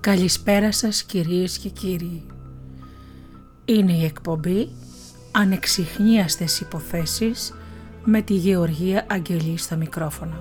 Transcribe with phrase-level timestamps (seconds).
[0.00, 2.26] Καλησπέρα σας κυρίες και κύριοι.
[3.64, 4.68] Είναι η εκπομπή
[5.32, 7.54] «Ανεξιχνίαστες υποθέσεις»
[8.04, 10.38] με τη Γεωργία Αγγελή στο μικρόφωνο.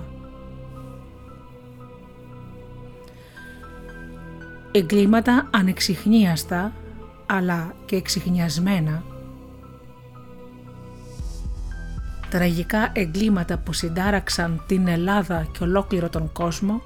[4.72, 6.74] Εγκλήματα ανεξιχνίαστα
[7.26, 9.04] αλλά και εξιχνιασμένα
[12.30, 16.82] τραγικά εγκλήματα που συντάραξαν την Ελλάδα και ολόκληρο τον κόσμο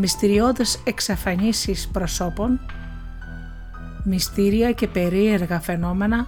[0.00, 2.60] μυστηριώδες εξαφανίσεις προσώπων,
[4.04, 6.26] μυστήρια και περίεργα φαινόμενα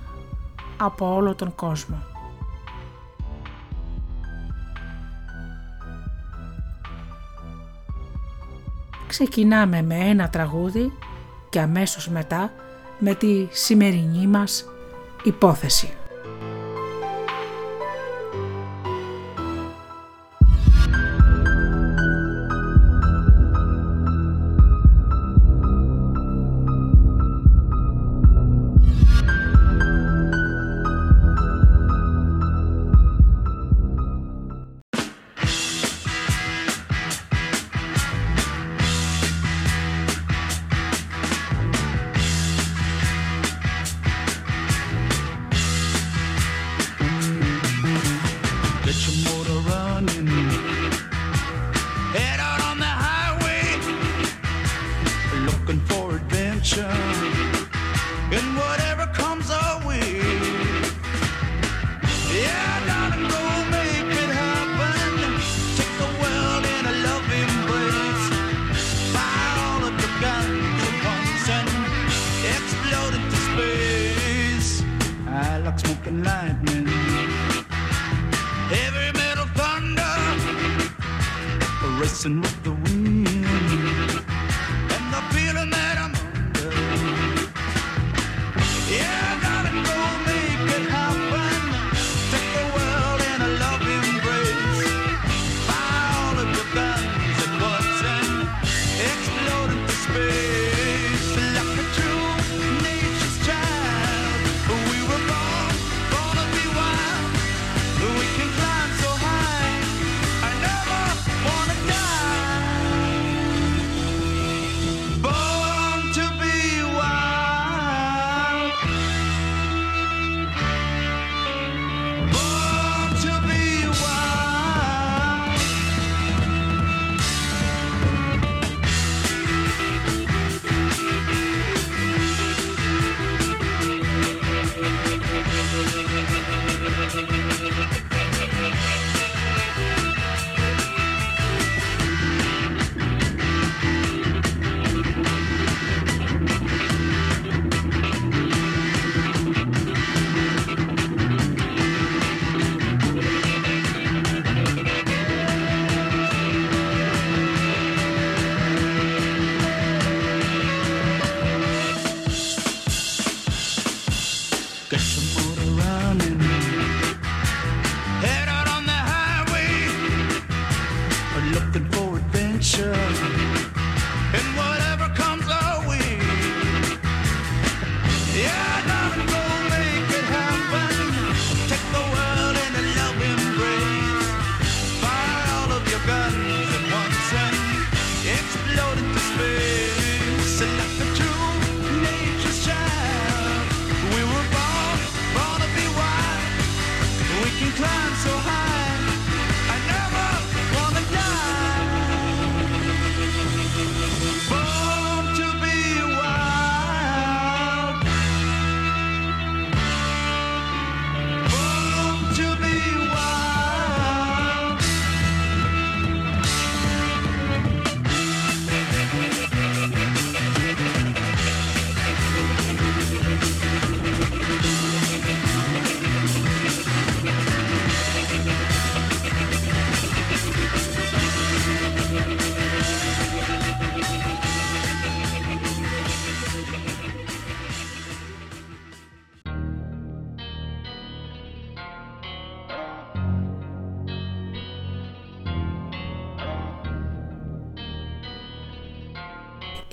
[0.77, 2.03] από όλο τον κόσμο.
[9.07, 10.93] Ξεκινάμε με ένα τραγούδι
[11.51, 12.53] και αμέσως μετά
[12.99, 14.65] με τη σημερινή μας
[15.23, 15.93] υπόθεση.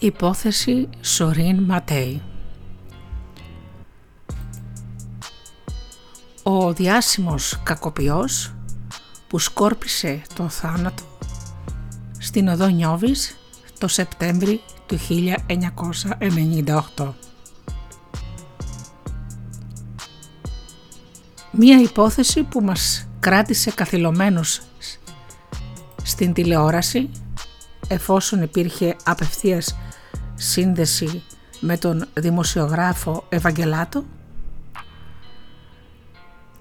[0.09, 2.21] Υπόθεση Σορίν Ματέι
[6.43, 8.53] Ο διάσημος κακοποιός
[9.27, 11.03] που σκόρπισε το θάνατο
[12.17, 13.37] στην οδό Νιώβης
[13.77, 14.97] το Σεπτέμβρη του
[16.95, 17.13] 1998.
[21.51, 24.61] Μία υπόθεση που μας κράτησε καθυλωμένους
[26.03, 27.09] στην τηλεόραση
[27.87, 29.75] εφόσον υπήρχε απευθείας
[30.39, 31.23] σύνδεση
[31.59, 34.03] με τον δημοσιογράφο Ευαγγελάτο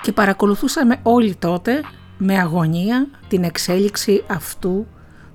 [0.03, 1.81] και παρακολουθούσαμε όλοι τότε
[2.19, 4.87] με αγωνία την εξέλιξη αυτού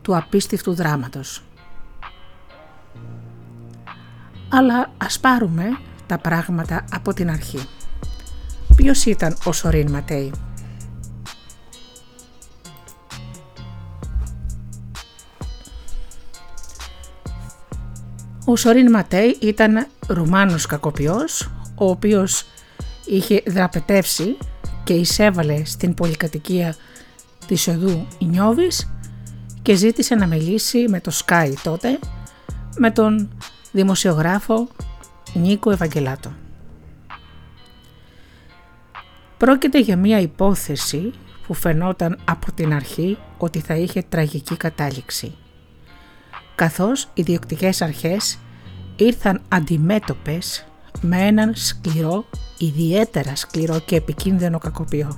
[0.01, 1.43] του απίστευτου δράματος.
[4.49, 7.59] Αλλά ας πάρουμε τα πράγματα από την αρχή.
[8.75, 10.31] Ποιος ήταν ο Σορίν Ματέι.
[18.45, 22.45] Ο Σορίν Ματέι ήταν Ρουμάνος κακοποιός, ο οποίος
[23.05, 24.37] είχε δραπετεύσει
[24.83, 26.75] και εισέβαλε στην πολυκατοικία
[27.47, 28.91] της οδού Ινιώβης
[29.61, 31.99] και ζήτησε να μιλήσει με το Sky τότε
[32.77, 33.37] με τον
[33.71, 34.67] δημοσιογράφο
[35.33, 36.31] Νίκο Ευαγγελάτο.
[39.37, 41.11] Πρόκειται για μια υπόθεση
[41.47, 45.35] που φαινόταν από την αρχή ότι θα είχε τραγική κατάληξη
[46.55, 48.39] καθώς οι διοκτικές αρχές
[48.95, 50.65] ήρθαν αντιμέτωπες
[51.01, 52.25] με έναν σκληρό,
[52.57, 55.17] ιδιαίτερα σκληρό και επικίνδυνο κακοποιό.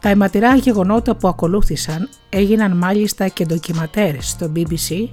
[0.00, 5.08] Τα αιματηρά γεγονότα που ακολούθησαν έγιναν μάλιστα και ντοκιματέρ στο BBC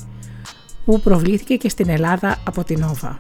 [0.85, 3.17] που προβλήθηκε και στην Ελλάδα από την Όβα.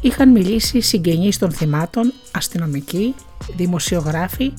[0.00, 3.14] Είχαν μιλήσει συγγενείς των θυμάτων, αστυνομικοί,
[3.56, 4.52] δημοσιογράφοι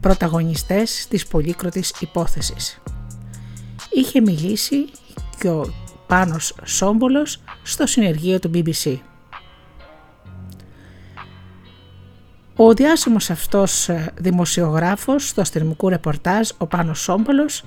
[0.00, 2.82] πρωταγωνιστές της πολύκροτης υπόθεσης.
[3.90, 4.84] Είχε μιλήσει
[5.38, 5.72] και ο
[6.06, 8.96] Πάνος Σόμπολος στο συνεργείο του BBC.
[12.56, 17.64] Ο διάσημος αυτός ε, δημοσιογράφος στο αστυνομικό ρεπορτάζ, ο Πάνος Σόμπολος,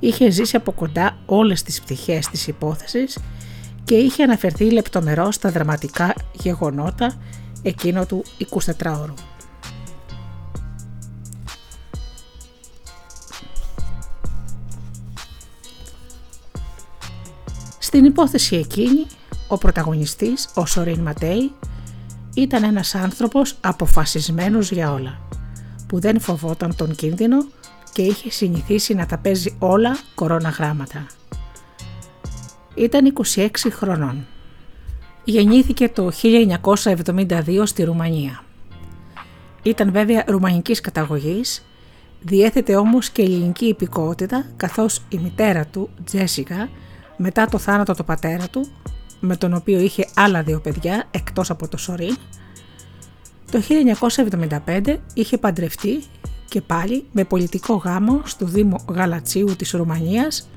[0.00, 3.18] είχε ζήσει από κοντά όλες τις πτυχές της υπόθεσης
[3.84, 7.14] και είχε αναφερθεί λεπτομερώς στα δραματικά γεγονότα
[7.62, 9.14] εκείνο του 24ωρου.
[17.94, 19.06] Στην υπόθεση εκείνη,
[19.48, 21.52] ο πρωταγωνιστής, ο Σορίν Ματέι,
[22.34, 25.18] ήταν ένας άνθρωπος αποφασισμένος για όλα,
[25.86, 27.46] που δεν φοβόταν τον κίνδυνο
[27.92, 31.06] και είχε συνηθίσει να τα παίζει όλα κορώνα γράμματα.
[32.74, 34.26] Ήταν 26 χρονών.
[35.24, 38.44] Γεννήθηκε το 1972 στη Ρουμανία.
[39.62, 41.64] Ήταν βέβαια ρουμανικής καταγωγής,
[42.20, 46.68] διέθετε όμως και ελληνική υπηκότητα καθώς η μητέρα του, Τζέσικα,
[47.16, 48.66] μετά το θάνατο του πατέρα του,
[49.20, 52.16] με τον οποίο είχε άλλα δύο παιδιά εκτός από το Σορίν,
[53.50, 53.60] το
[54.66, 56.02] 1975 είχε παντρευτεί
[56.48, 60.48] και πάλι με πολιτικό γάμο στο Δήμο Γαλατσίου της Ρουμανίας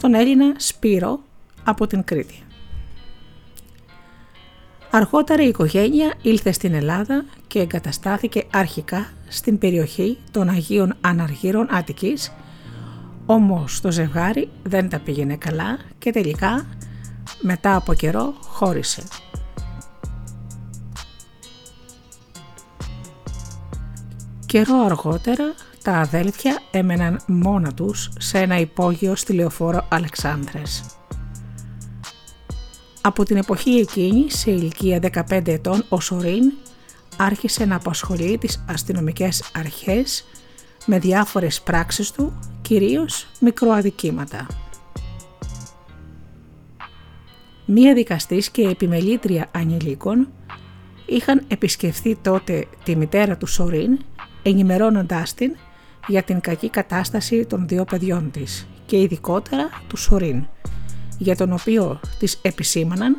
[0.00, 1.20] τον Έλληνα Σπύρο
[1.64, 2.40] από την Κρήτη.
[4.90, 12.32] Αργότερα η οικογένεια ήλθε στην Ελλάδα και εγκαταστάθηκε αρχικά στην περιοχή των Αγίων Αναργύρων Αττικής
[13.26, 16.66] όμως το ζευγάρι δεν τα πήγαινε καλά και τελικά
[17.40, 19.02] μετά από καιρό χώρισε.
[24.46, 30.84] Καιρό αργότερα τα αδέλφια έμεναν μόνα τους σε ένα υπόγειο στη λεωφόρο Αλεξάνδρες.
[33.00, 35.00] Από την εποχή εκείνη, σε ηλικία
[35.30, 36.52] 15 ετών, ο Σορίν
[37.16, 40.24] άρχισε να απασχολεί τις αστυνομικές αρχές
[40.86, 44.46] με διάφορες πράξεις του κυρίως μικροαδικήματα.
[47.66, 50.28] Μία δικαστής και επιμελήτρια ανηλίκων
[51.06, 53.98] είχαν επισκεφθεί τότε τη μητέρα του Σορίν
[54.42, 55.56] ενημερώνοντάς την
[56.06, 60.46] για την κακή κατάσταση των δύο παιδιών της και ειδικότερα του Σορίν,
[61.18, 63.16] για τον οποίο της επισήμαναν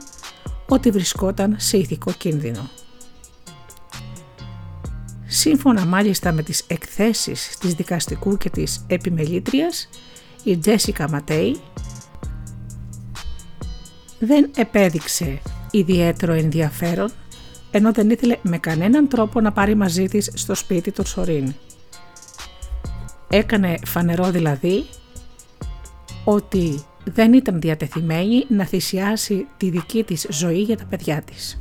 [0.68, 2.70] ότι βρισκόταν σε ηθικό κίνδυνο.
[5.28, 9.90] Σύμφωνα μάλιστα με τις εκθέσεις της δικαστικού και της επιμελήτριας,
[10.44, 11.60] η Τζέσικα Ματέι
[14.20, 15.42] δεν επέδειξε
[15.72, 17.12] ιδιαίτερο ενδιαφέρον
[17.72, 21.54] ενώ δεν ήθελε με κανέναν τρόπο να πάρει μαζί της στο σπίτι του Σορίν.
[23.30, 24.86] Έκανε φανερό δηλαδή
[26.24, 31.58] ότι δεν ήταν διατεθειμένη να θυσιάσει τη δική της ζωή για τα παιδιά της.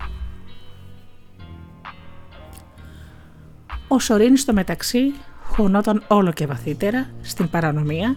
[3.89, 8.17] Ο Σορίν στο μεταξύ χωνόταν όλο και βαθύτερα στην παρανομία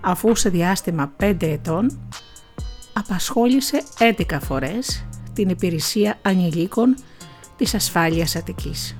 [0.00, 2.00] αφού σε διάστημα 5 ετών
[2.92, 6.96] απασχόλησε 11 φορές την υπηρεσία ανηλίκων
[7.56, 8.96] της ασφάλειας Αττικής.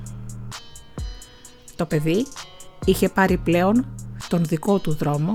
[1.75, 2.25] Το παιδί
[2.85, 3.85] είχε πάρει πλέον
[4.27, 5.33] τον δικό του δρόμο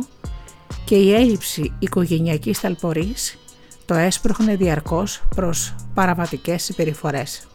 [0.84, 3.38] και η έλλειψη οικογενειακής ταλπορής
[3.84, 7.46] το έσπροχνε διαρκώς προς παραβατικές συμπεριφορές.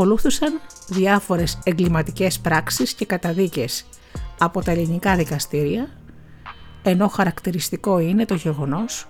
[0.00, 3.84] Ακολούθησαν διάφορες εγκληματικές πράξεις και καταδίκες
[4.38, 5.88] από τα ελληνικά δικαστήρια,
[6.82, 9.08] ενώ χαρακτηριστικό είναι το γεγονός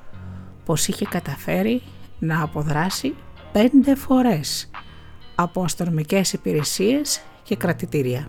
[0.64, 1.82] πως είχε καταφέρει
[2.18, 3.14] να αποδράσει
[3.52, 4.70] πέντε φορές
[5.34, 8.28] από αστυνομικές υπηρεσίες και κρατητήρια.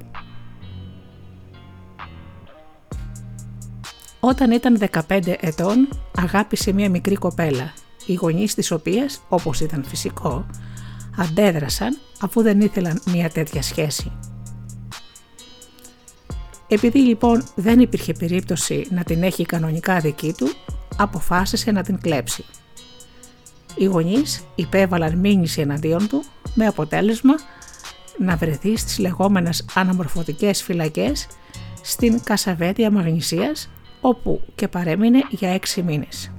[4.20, 4.78] Όταν ήταν
[5.10, 5.88] 15 ετών
[6.18, 7.74] αγάπησε μια μικρή κοπέλα,
[8.06, 10.46] οι γονείς της οποίας, όπως ήταν φυσικό,
[11.18, 14.12] αντέδρασαν αφού δεν ήθελαν μια τέτοια σχέση.
[16.68, 20.48] Επειδή λοιπόν δεν υπήρχε περίπτωση να την έχει κανονικά δική του,
[20.98, 22.46] αποφάσισε να την κλέψει.
[23.76, 27.34] Οι γονείς υπέβαλαν μήνυση εναντίον του με αποτέλεσμα
[28.18, 31.28] να βρεθεί στις λεγόμενες αναμορφωτικές φυλακές
[31.82, 33.70] στην Κασαβέτια Μαγνησίας
[34.02, 36.32] όπου και παρέμεινε για έξι μήνες.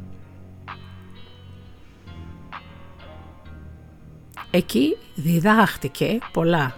[4.54, 6.74] Εκεί διδάχτηκε πολλά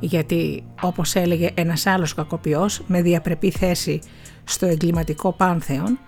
[0.00, 4.00] γιατί όπως έλεγε ένας άλλος κακοποιός με διαπρεπή θέση
[4.44, 5.98] στο εγκληματικό πάνθεον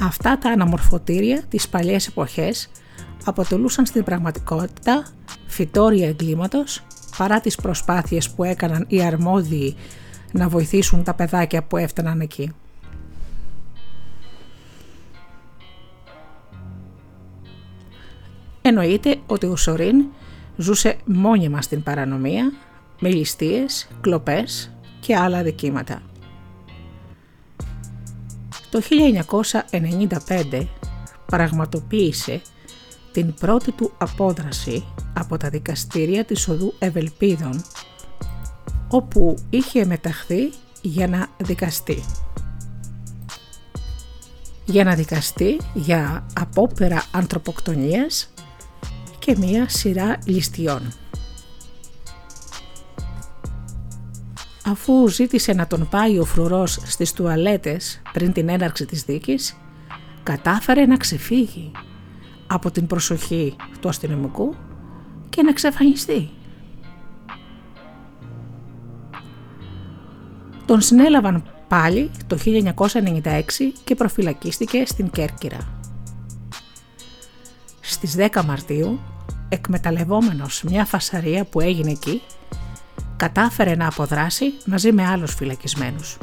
[0.00, 2.70] αυτά τα αναμορφωτήρια της παλιές εποχές
[3.24, 5.06] αποτελούσαν στην πραγματικότητα
[5.46, 6.82] φυτόρια εγκλήματος
[7.16, 9.76] παρά τις προσπάθειες που έκαναν οι αρμόδιοι
[10.32, 12.52] να βοηθήσουν τα παιδάκια που έφταναν εκεί.
[18.62, 20.04] Εννοείται ότι ο Σορίν
[20.56, 22.52] ζούσε μόνιμα στην παρανομία
[23.00, 24.70] με ληστείες, κλοπές
[25.00, 26.02] και άλλα δικήματα.
[28.70, 28.80] Το
[30.50, 30.66] 1995
[31.26, 32.40] πραγματοποίησε
[33.12, 34.84] την πρώτη του απόδραση
[35.14, 37.62] από τα δικαστήρια της οδού Ευελπίδων
[38.88, 42.04] όπου είχε μεταχθεί για να δικαστεί.
[44.64, 48.30] Για να δικαστεί για απόπερα ανθρωποκτονίας
[49.26, 50.92] και μία σειρά ληστιών.
[54.64, 59.56] Αφού ζήτησε να τον πάει ο φρουρός στις τουαλέτες πριν την έναρξη της δίκης,
[60.22, 61.70] κατάφερε να ξεφύγει
[62.46, 64.54] από την προσοχή του αστυνομικού
[65.28, 66.30] και να ξεφανιστεί.
[70.66, 73.42] Τον συνέλαβαν πάλι το 1996
[73.84, 75.58] και προφυλακίστηκε στην Κέρκυρα.
[77.80, 79.00] Στις 10 Μαρτίου,
[79.48, 82.22] εκμεταλλευόμενος μια φασαρία που έγινε εκεί,
[83.16, 86.18] κατάφερε να αποδράσει μαζί με άλλους φυλακισμένους.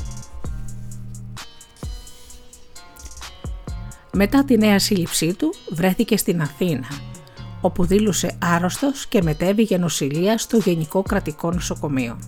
[4.15, 6.88] Μετά τη νέα σύλληψή του βρέθηκε στην Αθήνα,
[7.62, 12.20] όπου δήλωσε άρρωστος και μετέβη για νοσηλεία στο Γενικό Κρατικό Νοσοκομείο.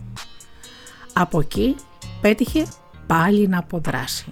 [1.14, 1.76] Από εκεί
[2.22, 2.66] πέτυχε
[3.08, 4.26] πάλι να αποδράσει.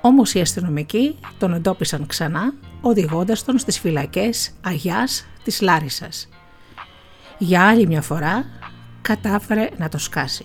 [0.00, 2.54] Όμως οι αστυνομικοί τον εντόπισαν ξανά
[2.86, 6.28] οδηγώντας τον στις φυλακές Αγιάς της Λάρισας
[7.38, 8.44] για άλλη μια φορά
[9.02, 10.44] κατάφερε να το σκάσει.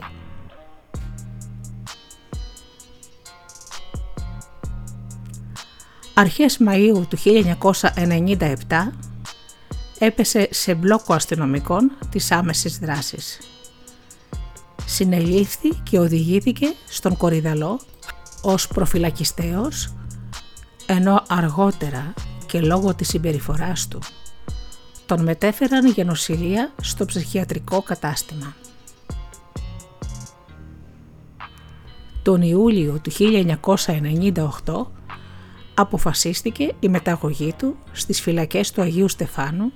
[6.13, 8.91] Αρχές Μαΐου του 1997
[10.00, 13.39] έπεσε σε μπλόκο αστυνομικών της άμεσης δράσης.
[14.86, 17.79] Συνελήφθη και οδηγήθηκε στον Κορυδαλό
[18.41, 19.93] ως προφυλακιστέος,
[20.86, 22.13] ενώ αργότερα
[22.50, 24.00] και λόγω της συμπεριφοράς του
[25.06, 28.53] τον μετέφεραν για νοσηλεία στο ψυχιατρικό κατάστημα.
[32.24, 33.12] Τον Ιούλιο του
[34.63, 34.86] 1998
[35.74, 39.72] αποφασίστηκε η μεταγωγή του στις φυλακές του Αγίου Στεφάνου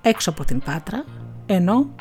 [0.00, 1.04] έξω από την Πάτρα,
[1.46, 1.94] ενώ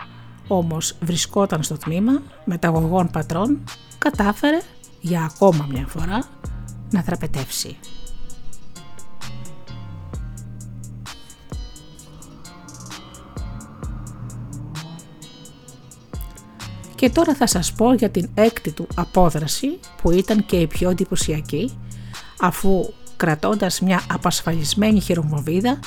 [0.48, 3.63] όμως βρισκόταν στο τμήμα μεταγωγών πατρών,
[3.98, 4.60] κατάφερε
[5.01, 6.24] για ακόμα μια φορά
[6.91, 7.77] να θραπετεύσει.
[17.00, 20.89] Και τώρα θα σας πω για την έκτη του απόδραση που ήταν και η πιο
[20.89, 21.72] εντυπωσιακή
[22.39, 25.79] αφού κρατώντας μια απασφαλισμένη χειρομοβίδα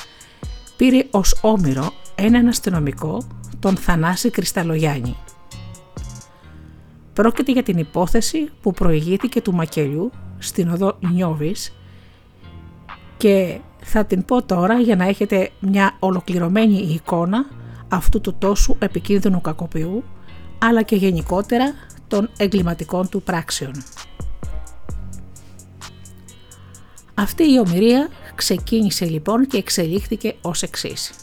[0.77, 3.27] πήρε ως όμοιρο έναν αστυνομικό
[3.59, 5.15] τον Θανάση Κρυσταλλογιάννη.
[7.13, 11.73] Πρόκειται για την υπόθεση που προηγήθηκε του Μακελιού στην οδό Νιώβης
[13.17, 17.45] και θα την πω τώρα για να έχετε μια ολοκληρωμένη εικόνα
[17.87, 20.03] αυτού του τόσου επικίνδυνου κακοποιού
[20.65, 21.73] αλλά και γενικότερα
[22.07, 23.83] των εγκληματικών του πράξεων.
[27.13, 31.13] Αυτή η ομοιρία ξεκίνησε λοιπόν και εξελίχθηκε ως εξής.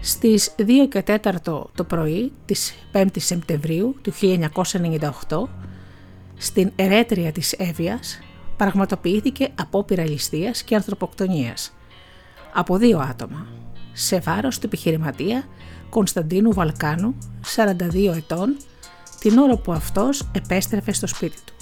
[0.00, 1.34] Στις 2 και 4
[1.74, 4.12] το πρωί της 5ης Σεπτεμβρίου του
[5.28, 5.48] 1998
[6.36, 8.18] στην ερέτρια της Εύβοιας
[8.56, 11.72] πραγματοποιήθηκε απόπειρα ληστείας και ανθρωποκτονίας
[12.52, 13.46] από δύο άτομα
[13.92, 15.44] σε βάρος του επιχειρηματία
[15.90, 17.14] Κωνσταντίνου Βαλκάνου,
[17.56, 18.56] 42 ετών,
[19.20, 21.54] την ώρα που αυτός επέστρεφε στο σπίτι του.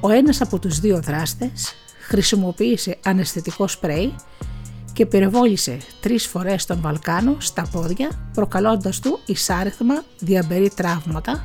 [0.00, 1.74] Ο ένας από τους δύο δράστες
[2.06, 4.14] χρησιμοποίησε αναισθητικό σπρέι
[4.92, 11.44] και πυροβόλησε τρεις φορές τον Βαλκάνο στα πόδια προκαλώντας του εισάριθμα διαμπερή τραύματα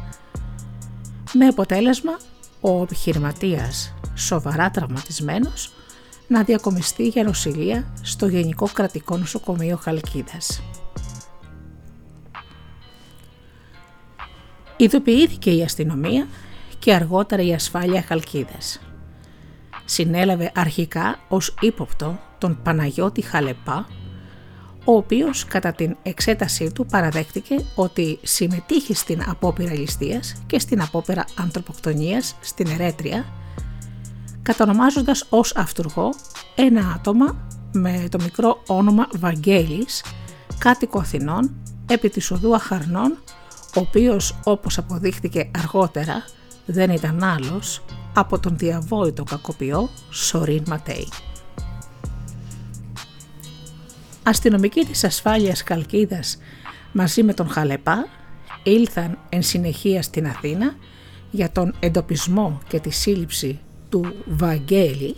[1.33, 2.17] με αποτέλεσμα
[2.61, 5.71] ο επιχειρηματίας σοβαρά τραυματισμένος
[6.27, 10.61] να διακομιστεί για νοσηλεία στο Γενικό Κρατικό Νοσοκομείο Χαλκίδας.
[14.77, 16.27] Ειδοποιήθηκε η αστυνομία
[16.79, 18.79] και αργότερα η ασφάλεια Χαλκίδας.
[19.85, 23.87] Συνέλαβε αρχικά ως ύποπτο τον Παναγιώτη Χαλεπά,
[24.85, 31.25] ο οποίος κατά την εξέτασή του παραδέχτηκε ότι συμμετείχε στην απόπειρα ληστείας και στην απόπειρα
[31.37, 33.25] ανθρωποκτονίας στην Ερέτρια,
[34.47, 36.13] κατονομάζοντας ως αυτούργο
[36.55, 37.37] ένα άτομα
[37.71, 40.03] με το μικρό όνομα Βαγγέλης,
[40.57, 41.51] κάτοικο Αθηνών,
[41.87, 43.17] επί της οδού Αχαρνών,
[43.75, 46.23] ο οποίος όπως αποδείχτηκε αργότερα
[46.65, 51.07] δεν ήταν άλλος από τον διαβόητο κακοποιό Σορίν Ματέι.
[54.23, 56.37] Αστυνομικοί της ασφάλειας Καλκίδας
[56.91, 58.07] μαζί με τον Χαλεπά
[58.63, 60.75] ήλθαν εν συνεχεία στην Αθήνα
[61.31, 65.15] για τον εντοπισμό και τη σύλληψη του Βαγγέλη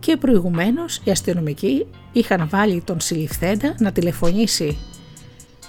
[0.00, 4.76] και προηγουμένως οι αστυνομικοί είχαν βάλει τον συλληφθέντα να τηλεφωνήσει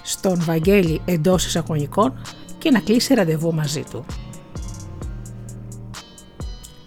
[0.02, 2.22] στον Βαγγέλη εντός εισαγωνικών
[2.58, 4.04] και να κλείσει ραντεβού μαζί του.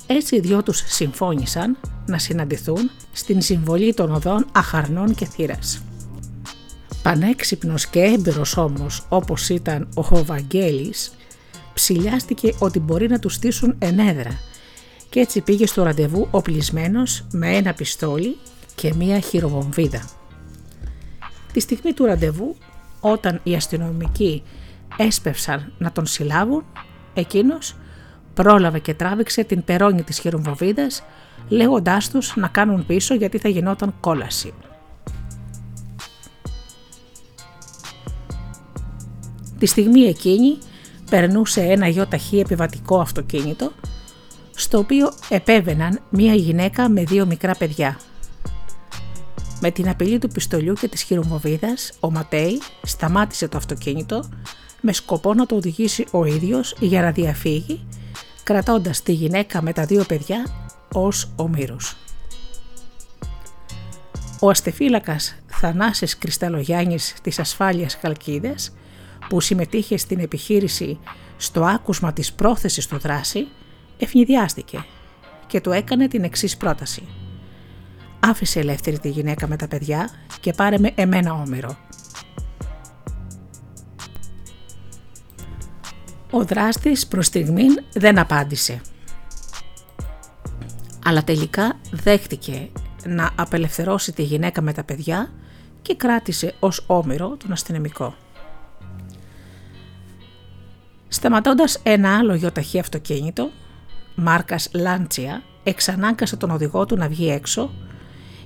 [0.08, 5.82] Έτσι οι δυο τους συμφώνησαν να συναντηθούν στην συμβολή των οδών Αχαρνών και Θύρας.
[7.04, 11.14] Πανέξυπνος και έμπειρος όμως όπως ήταν ο Βαγγέλης,
[11.84, 14.40] ψηλιάστηκε ότι μπορεί να τους στήσουν ενέδρα
[15.10, 18.38] και έτσι πήγε στο ραντεβού οπλισμένος με ένα πιστόλι
[18.76, 20.10] και μία χειροβομβίδα.
[21.54, 22.56] Τη στιγμή του ραντεβού,
[23.00, 24.44] όταν οι αστυνομικοί
[24.98, 26.66] έσπευσαν να τον συλλάβουν,
[27.14, 27.76] εκείνος
[28.34, 31.04] πρόλαβε και τράβηξε την περόνη της χειροβομβίδας
[31.50, 34.54] λέγοντάς τους να κάνουν πίσω γιατί θα γινόταν κόλαση.
[39.60, 40.58] Τη στιγμή εκείνη
[41.10, 43.72] περνούσε ένα γιο ταχύ επιβατικό αυτοκίνητο
[44.56, 48.00] στο οποίο επέβαιναν μία γυναίκα με δύο μικρά παιδιά.
[49.60, 54.30] Με την απειλή του πιστολιού και της χειρομοβίδας, ο Ματέι σταμάτησε το αυτοκίνητο
[54.82, 57.86] με σκοπό να το οδηγήσει ο ίδιος για να διαφύγει,
[58.44, 60.46] κρατώντας τη γυναίκα με τα δύο παιδιά
[60.94, 61.96] ως ομήρους.
[64.40, 68.74] Ο αστεφύλακας Θανάσης Κρυσταλλογιάννης της Ασφάλειας Χαλκίδες,
[69.30, 71.00] που συμμετείχε στην επιχείρηση
[71.38, 73.48] στο άκουσμα της πρόθεσης του δράση,
[73.98, 74.86] ευνηδιάστηκε
[75.48, 77.04] και του έκανε την εξής πρόταση.
[78.20, 80.10] Άφησε ελεύθερη τη γυναίκα με τα παιδιά
[80.40, 81.78] και πάρε με εμένα όμηρο.
[86.32, 88.82] Ο δράστης προς στιγμήν δεν απάντησε.
[91.06, 92.70] Αλλά τελικά δέχτηκε
[93.06, 95.32] να απελευθερώσει τη γυναίκα με τα παιδιά
[95.82, 98.16] και κράτησε ως όμηρο τον αστυνομικό.
[101.14, 103.52] Σταματώντας ένα άλλο γιοταχή αυτοκίνητο,
[104.16, 107.72] μάρκας Λάντσια εξανάγκασε τον οδηγό του να βγει έξω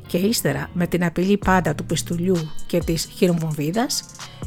[0.07, 4.03] και ύστερα με την απειλή πάντα του πιστουλιού και της χειρομβομβίδας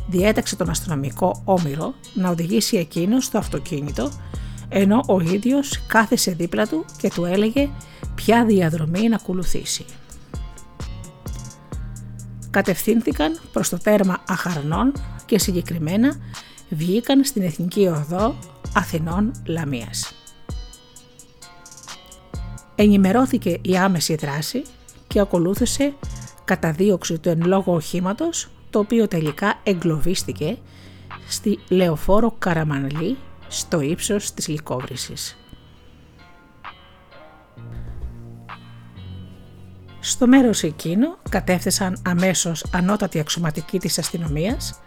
[0.09, 4.11] διέταξε τον αστυνομικό Όμηρο να οδηγήσει εκείνος στο αυτοκίνητο
[4.69, 7.69] ενώ ο ίδιος κάθεσε δίπλα του και του έλεγε
[8.15, 9.85] ποια διαδρομή να ακολουθήσει.
[12.51, 14.93] Κατευθύνθηκαν προς το τέρμα Αχαρνών
[15.27, 16.17] και συγκεκριμένα
[16.71, 18.39] βγήκαν στην Εθνική Οδό
[18.75, 20.15] Αθηνών Λαμίας
[22.83, 24.63] ενημερώθηκε η άμεση δράση
[25.07, 25.95] και ακολούθησε
[26.45, 30.59] καταδίωξη του εν λόγω οχήματος, το οποίο τελικά εγκλωβίστηκε
[31.29, 33.17] στη Λεωφόρο Καραμανλή
[33.49, 35.39] στο ύψος της Λυκόβρησης.
[40.01, 44.81] Στο μέρος εκείνο κατέφθασαν αμέσως ανώτατοι αξιωματικοί της αστυνομίας,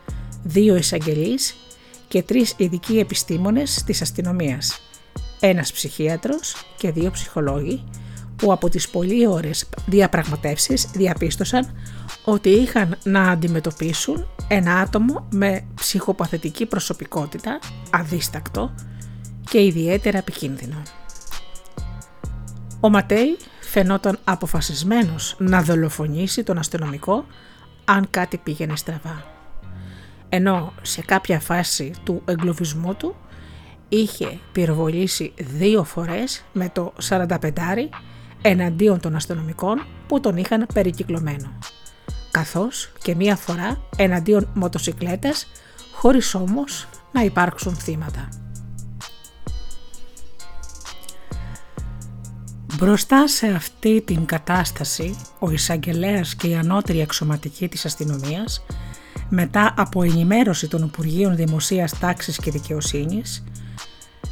[0.43, 1.55] δύο εισαγγελείς
[2.13, 4.81] και τρεις ειδικοί επιστήμονες της αστυνομίας,
[5.39, 7.83] ένας ψυχίατρος και δύο ψυχολόγοι
[8.35, 11.77] που από τις πολύ ώρες διαπραγματεύσεις διαπίστωσαν
[12.25, 18.73] ότι είχαν να αντιμετωπίσουν ένα άτομο με ψυχοπαθητική προσωπικότητα, αδίστακτο
[19.49, 20.81] και ιδιαίτερα επικίνδυνο.
[22.79, 27.25] Ο Ματέι φαινόταν αποφασισμένος να δολοφονήσει τον αστυνομικό
[27.85, 29.32] αν κάτι πήγαινε στραβά.
[30.35, 33.15] Ενώ σε κάποια φάση του εγκλωβισμού του
[33.89, 37.27] είχε πυροβολήσει δύο φορές με το 45
[38.41, 41.57] εναντίον των αστυνομικών που τον είχαν περικυκλωμένο.
[42.31, 45.47] Καθώς και μία φορά εναντίον μοτοσικλέτας
[45.93, 48.29] χωρίς όμως να υπάρξουν θύματα.
[52.77, 58.65] Μπροστά σε αυτή την κατάσταση, ο εισαγγελέας και η ανώτερη αξιωματική της αστυνομίας,
[59.29, 63.43] μετά από ενημέρωση των Υπουργείων Δημοσίας Τάξης και Δικαιοσύνης,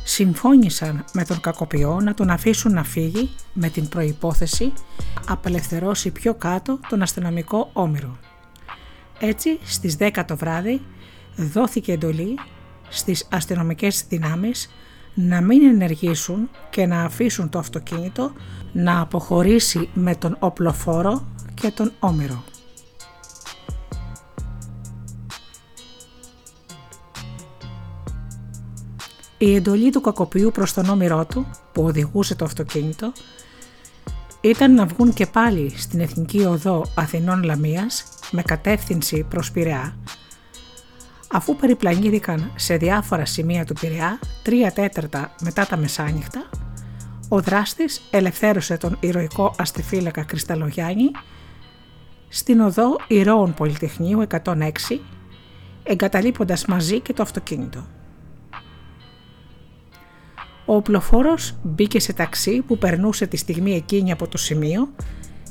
[0.04, 4.73] συμφώνησαν με τον κακοποιό να τον αφήσουν να φύγει με την προϋπόθεση
[5.27, 8.17] απελευθερώσει πιο κάτω τον αστυνομικό όμηρο.
[9.19, 10.82] Έτσι, στις 10 το βράδυ
[11.36, 12.39] δόθηκε εντολή
[12.89, 14.69] στις αστυνομικές δυνάμεις
[15.13, 18.32] να μην ενεργήσουν και να αφήσουν το αυτοκίνητο
[18.71, 22.43] να αποχωρήσει με τον οπλοφόρο και τον όμηρο.
[29.41, 33.12] Η εντολή του κακοποιού προς τον όμηρό του που οδηγούσε το αυτοκίνητο
[34.41, 39.95] ήταν να βγουν και πάλι στην Εθνική Οδό Αθηνών Λαμίας με κατεύθυνση προς Πειραιά
[41.32, 46.49] αφού περιπλανήθηκαν σε διάφορα σημεία του Πειραιά τρία τέταρτα μετά τα μεσάνυχτα,
[47.30, 51.12] ο δράστης ελευθέρωσε τον ηρωικό αστιφύλακα Κρυσταλλογιάννη
[52.30, 54.69] στην οδό Ηρώων Πολυτεχνείου 106,
[55.84, 58.01] εγκαταλείποντας μαζί και το αυτοκίνητο.
[60.65, 64.89] Ο οπλοφόρος μπήκε σε ταξί που περνούσε τη στιγμή εκείνη από το σημείο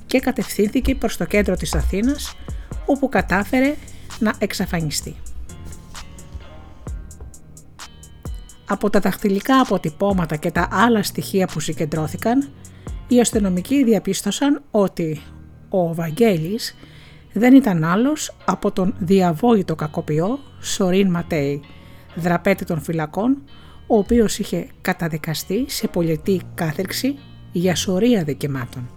[0.07, 2.35] και κατευθύνθηκε προς το κέντρο της Αθήνας
[2.87, 3.75] όπου κατάφερε
[4.19, 5.17] να εξαφανιστεί.
[8.67, 12.49] Από τα δαχτυλικά αποτυπώματα και τα άλλα στοιχεία που συγκεντρώθηκαν,
[13.09, 15.21] οι αστυνομικοί διαπίστωσαν ότι
[15.69, 16.77] ο Βαγγέλης
[17.33, 21.63] δεν ήταν άλλος από τον διαβόητο κακοποιό Σορίν Ματέι,
[22.15, 23.43] δραπέτη των φυλακών,
[23.93, 27.19] ο οποίος είχε καταδικαστεί σε πολιτή κάθερξη
[27.53, 28.91] για σωρία δικαιωμάτων.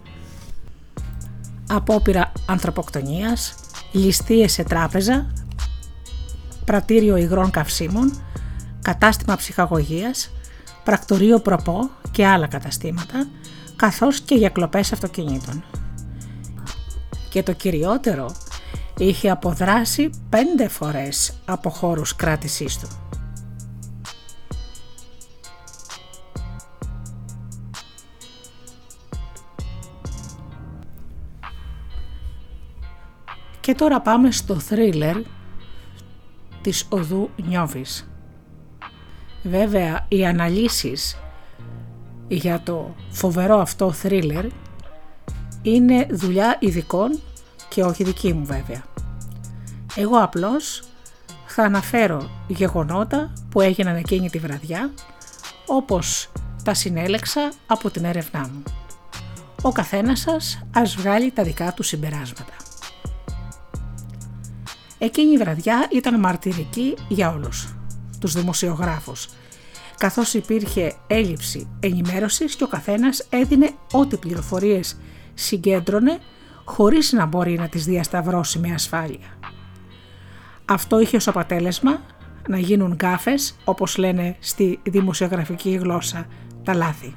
[1.68, 3.54] Απόπειρα ανθρωποκτονίας,
[3.92, 5.32] ληστείες σε τράπεζα,
[6.64, 8.22] πρατήριο υγρών καυσίμων,
[8.82, 10.30] κατάστημα ψυχαγωγίας,
[10.84, 13.28] πρακτορείο προπό και άλλα καταστήματα,
[13.76, 15.64] καθώς και για κλοπές αυτοκινήτων.
[17.28, 18.34] Και το κυριότερο,
[18.98, 22.88] είχε αποδράσει πέντε φορές από χώρους κράτησής του.
[33.64, 35.16] Και τώρα πάμε στο θρίλερ
[36.60, 38.08] της οδού Νιώβης.
[39.42, 41.18] Βέβαια, οι αναλύσεις
[42.28, 44.44] για το φοβερό αυτό θρίλερ
[45.62, 47.20] είναι δουλειά ειδικών
[47.68, 48.82] και όχι δική μου βέβαια.
[49.96, 50.82] Εγώ απλώς
[51.46, 54.92] θα αναφέρω γεγονότα που έγιναν εκείνη τη βραδιά
[55.66, 56.32] όπως
[56.64, 58.62] τα συνέλεξα από την έρευνά μου.
[59.62, 62.63] Ο καθένας σας ας βγάλει τα δικά του συμπεράσματα.
[65.04, 67.74] Εκείνη η βραδιά ήταν μαρτυρική για όλους
[68.20, 69.28] τους δημοσιογράφους,
[69.98, 74.96] καθώς υπήρχε έλλειψη ενημέρωσης και ο καθένας έδινε ό,τι πληροφορίες
[75.34, 76.18] συγκέντρωνε
[76.64, 79.38] χωρίς να μπορεί να τις διασταυρώσει με ασφάλεια.
[80.64, 82.00] Αυτό είχε ως αποτέλεσμα
[82.48, 86.26] να γίνουν γκάφες, όπως λένε στη δημοσιογραφική γλώσσα,
[86.62, 87.14] τα λάθη.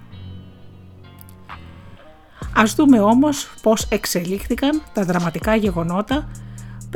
[2.54, 6.30] Ας δούμε όμως πώς εξελίχθηκαν τα δραματικά γεγονότα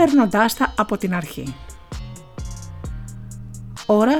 [0.06, 1.56] παίρνοντάς τα από την αρχή.
[3.86, 4.20] Ώρα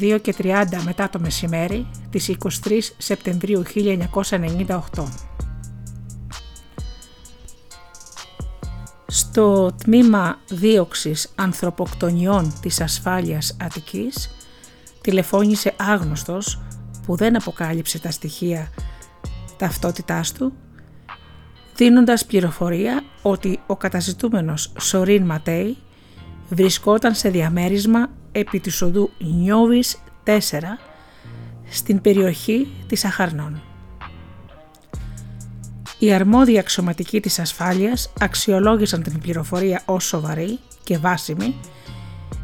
[0.00, 4.80] 2 και 30 μετά το μεσημέρι της 23 Σεπτεμβρίου 1998.
[9.06, 14.30] Στο τμήμα δίωξης ανθρωποκτονιών της ασφάλειας Αττικής
[15.00, 16.60] τηλεφώνησε άγνωστος
[17.06, 18.68] που δεν αποκάλυψε τα στοιχεία
[19.56, 20.52] ταυτότητάς του
[21.78, 25.76] δίνοντας πληροφορία ότι ο καταζητούμενος Σορίν Ματέι
[26.48, 30.38] βρισκόταν σε διαμέρισμα επί της οδού Νιώβης 4
[31.68, 33.62] στην περιοχή της Αχαρνών.
[35.98, 41.54] Οι αρμόδιοι αξιωματικοί της ασφάλειας αξιολόγησαν την πληροφορία ως σοβαρή και βάσιμη,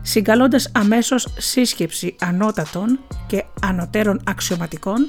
[0.03, 5.07] συγκαλώντας αμέσως σύσκεψη ανώτατων και ανωτέρων αξιωματικών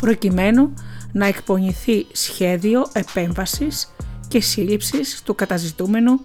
[0.00, 0.74] προκειμένου
[1.12, 3.94] να εκπονηθεί σχέδιο επέμβασης
[4.28, 6.20] και σύλληψης του καταζητούμενου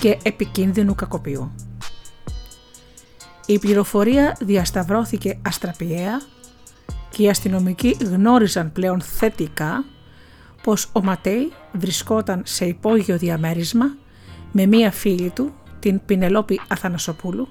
[0.00, 1.52] και επικίνδυνου κακοποιού.
[3.46, 6.20] Η πληροφορία διασταυρώθηκε αστραπιαία
[7.10, 9.84] και οι αστυνομικοί γνώριζαν πλέον θετικά
[10.62, 13.96] πως ο Ματέι βρισκόταν σε υπόγειο διαμέρισμα
[14.52, 17.48] με μία φίλη του, την Πινελόπη Αθανασοπούλου,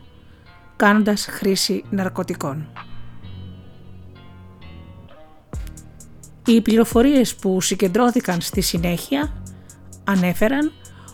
[0.76, 2.87] κάνοντας χρήση ναρκωτικών.
[6.50, 9.42] Οι πληροφορίες που συγκεντρώθηκαν στη συνέχεια
[10.04, 10.72] ανέφεραν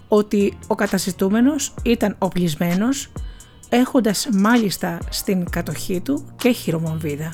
[0.08, 3.12] ότι ο καταζητούμενος ήταν οπλισμένος
[3.70, 7.34] έχοντας μάλιστα στην κατοχή του και χειρομομβίδα.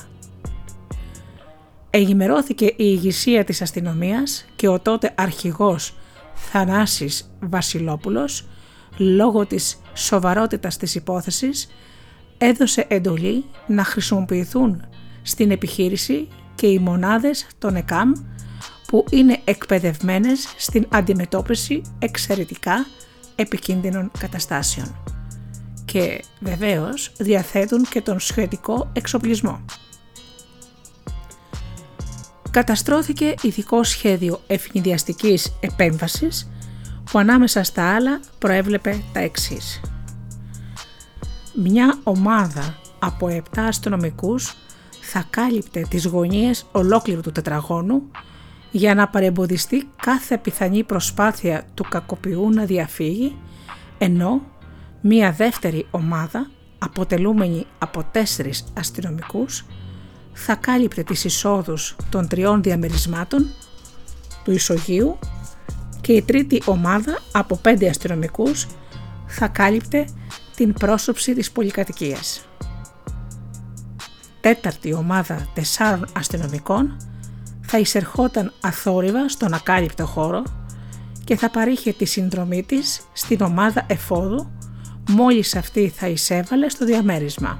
[1.90, 5.94] Εγημερώθηκε η ηγεσία της αστυνομίας και ο τότε αρχηγός
[6.34, 8.48] Θανάσης Βασιλόπουλος
[8.96, 11.68] λόγω της σοβαρότητας της υπόθεσης
[12.38, 14.84] έδωσε εντολή να χρησιμοποιηθούν
[15.22, 16.28] στην επιχείρηση
[16.60, 18.12] και οι μονάδες των ΕΚΑΜ
[18.86, 22.86] που είναι εκπαιδευμένες στην αντιμετώπιση εξαιρετικά
[23.34, 24.96] επικίνδυνων καταστάσεων
[25.84, 29.64] και βεβαίως διαθέτουν και τον σχετικό εξοπλισμό.
[32.50, 36.50] Καταστρώθηκε ειδικό σχέδιο ευνηδιαστικής επέμβασης
[37.10, 39.80] που ανάμεσα στα άλλα προέβλεπε τα εξής.
[41.54, 44.54] Μια ομάδα από 7 αστυνομικούς
[45.12, 48.02] θα κάλυπτε τις γωνίες ολόκληρου του τετραγώνου
[48.70, 53.36] για να παρεμποδιστεί κάθε πιθανή προσπάθεια του κακοποιού να διαφύγει,
[53.98, 54.42] ενώ
[55.00, 59.64] μία δεύτερη ομάδα αποτελούμενη από τέσσερις αστυνομικούς
[60.32, 63.46] θα κάλυπτε τις εισόδους των τριών διαμερισμάτων
[64.44, 65.18] του ισογείου
[66.00, 68.66] και η τρίτη ομάδα από πέντε αστυνομικούς
[69.26, 70.04] θα κάλυπτε
[70.56, 72.44] την πρόσωψη της πολυκατοικίας.
[74.40, 76.96] Τέταρτη ομάδα τεσσάρων αστυνομικών
[77.60, 80.42] θα εισερχόταν αθόρυβα στον ακάλυπτο χώρο
[81.24, 84.50] και θα παρήχε τη συνδρομή της στην ομάδα εφόδου
[85.08, 87.58] μόλις αυτή θα εισέβαλε στο διαμέρισμα.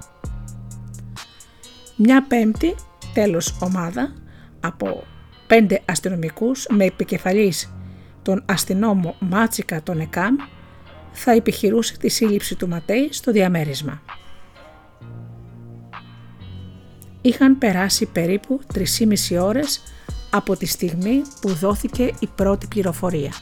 [1.97, 2.75] Μια πέμπτη
[3.15, 4.13] τέλος ομάδα
[4.61, 5.03] από
[5.47, 7.73] πέντε αστυνομικούς με επικεφαλής
[8.23, 10.37] τον αστυνόμο Μάτσικα τον ΕΚΑΜ
[11.13, 14.03] θα επιχειρούσε τη σύλληψη του Ματέη στο διαμέρισμα.
[17.21, 19.83] Είχαν περάσει περίπου 3,5 ώρες
[20.31, 23.33] από τη στιγμή που δόθηκε η πρώτη πληροφορία.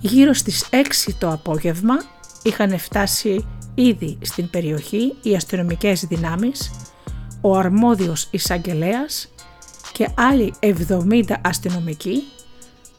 [0.00, 1.94] Γύρω στις 6 το απόγευμα
[2.42, 6.70] είχαν φτάσει ήδη στην περιοχή οι αστυνομικές δυνάμεις,
[7.40, 9.32] ο αρμόδιος εισαγγελέας
[9.92, 12.22] και άλλοι 70 αστυνομικοί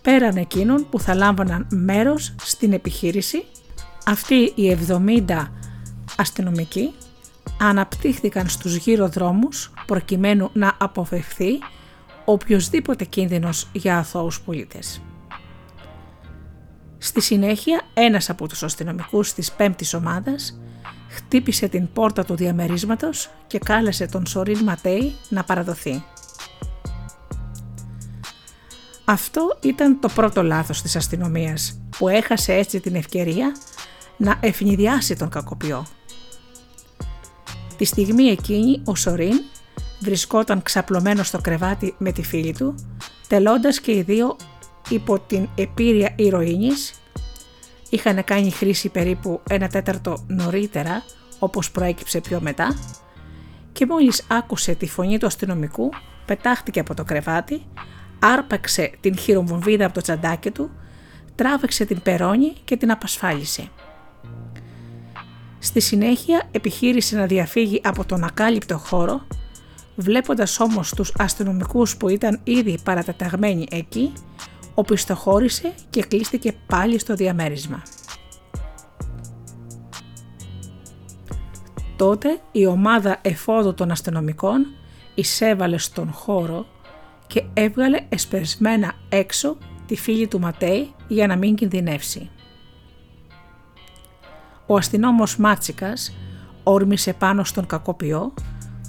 [0.02, 3.46] πέραν εκείνων που θα λάμβαναν μέρος στην επιχείρηση.
[4.06, 5.52] Αυτοί οι 70
[6.18, 6.94] αστυνομικοί
[7.60, 11.60] αναπτύχθηκαν στους γύρω δρόμους προκειμένου να αποφευθεί
[12.26, 15.02] οποιοδήποτε κίνδυνος για αθώους πολίτες.
[16.98, 20.60] Στη συνέχεια ένας από τους αστυνομικούς της πέμπτης ομάδας
[21.10, 26.04] χτύπησε την πόρτα του διαμερίσματος και κάλεσε τον Σορίν Ματέι να παραδοθεί.
[29.06, 33.56] Αυτό ήταν το πρώτο λάθος της αστυνομίας που έχασε έτσι την ευκαιρία
[34.18, 35.86] να ευνηδιάσει τον κακοποιό.
[37.82, 39.42] Τη στιγμή εκείνη ο Σορίν
[40.00, 42.76] βρισκόταν ξαπλωμένος στο κρεβάτι με τη φίλη του,
[43.28, 44.36] τελώντας και οι δύο
[44.90, 46.94] υπό την επίρρεια ηρωίνης,
[47.90, 51.04] είχαν κάνει χρήση περίπου ένα τέταρτο νωρίτερα,
[51.40, 52.76] όπως προέκυψε πιο μετά,
[53.72, 55.90] και μόλις άκουσε τη φωνή του αστυνομικού,
[56.26, 57.62] πετάχτηκε από το κρεβάτι,
[58.20, 60.72] άρπαξε την χειρομβομβίδα από το τσαντάκι του,
[61.36, 63.70] τράβηξε την περόνη και την απασφάλισε.
[65.64, 69.28] Στη συνέχεια επιχείρησε να διαφύγει από τον ακάλυπτο χώρο,
[69.96, 74.14] βλέποντας όμως τους αστυνομικούς που ήταν ήδη παρατεταγμένοι εκεί,
[74.74, 77.82] οπισθοχώρησε και κλείστηκε πάλι στο διαμέρισμα.
[81.96, 84.66] Τότε η ομάδα εφόδου των αστυνομικών
[85.16, 86.66] εισέβαλε στον χώρο
[87.28, 92.30] και έβγαλε εσπερσμένα έξω τη φίλη του Ματέη για να μην κινδυνεύσει.
[94.72, 96.14] Ο αστυνόμος Μάτσικας
[96.64, 98.34] όρμησε πάνω στον κακοποιό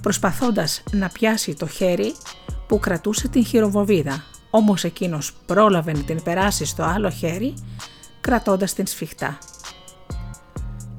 [0.02, 2.14] προσπαθώντας να πιάσει το χέρι
[2.68, 7.54] που κρατούσε την χειροβοβίδα, όμως εκείνος πρόλαβε να την περάσει στο άλλο χέρι
[8.20, 9.38] κρατώντας την σφιχτά.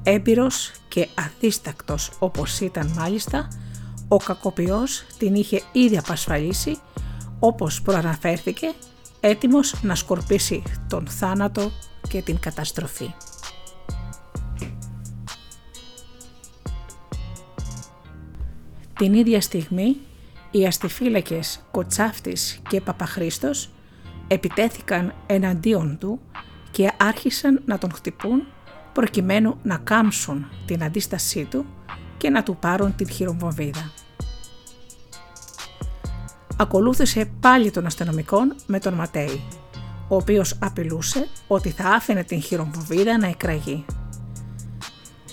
[0.02, 3.48] Έμπειρος και αδίστακτος όπως ήταν μάλιστα,
[4.08, 6.78] ο κακοποιός την είχε ήδη απασφαλίσει
[7.38, 8.72] όπως προαναφέρθηκε,
[9.20, 11.70] έτοιμος να σκορπίσει τον θάνατο
[12.08, 13.14] και την καταστροφή.
[18.98, 19.96] Την ίδια στιγμή
[20.50, 23.70] οι αστιφύλακες Κοτσάφτης και Παπαχρίστος
[24.28, 26.20] επιτέθηκαν εναντίον του
[26.70, 28.46] και άρχισαν να τον χτυπούν
[28.92, 31.66] προκειμένου να κάμψουν την αντίστασή του
[32.16, 33.92] και να του πάρουν την χειρομβοβίδα.
[36.56, 39.42] ακολούθησε πάλι των αστυνομικών με τον Ματέι,
[40.08, 43.84] ο οποίος απειλούσε ότι θα άφηνε την χειρομβοβίδα να εκραγεί.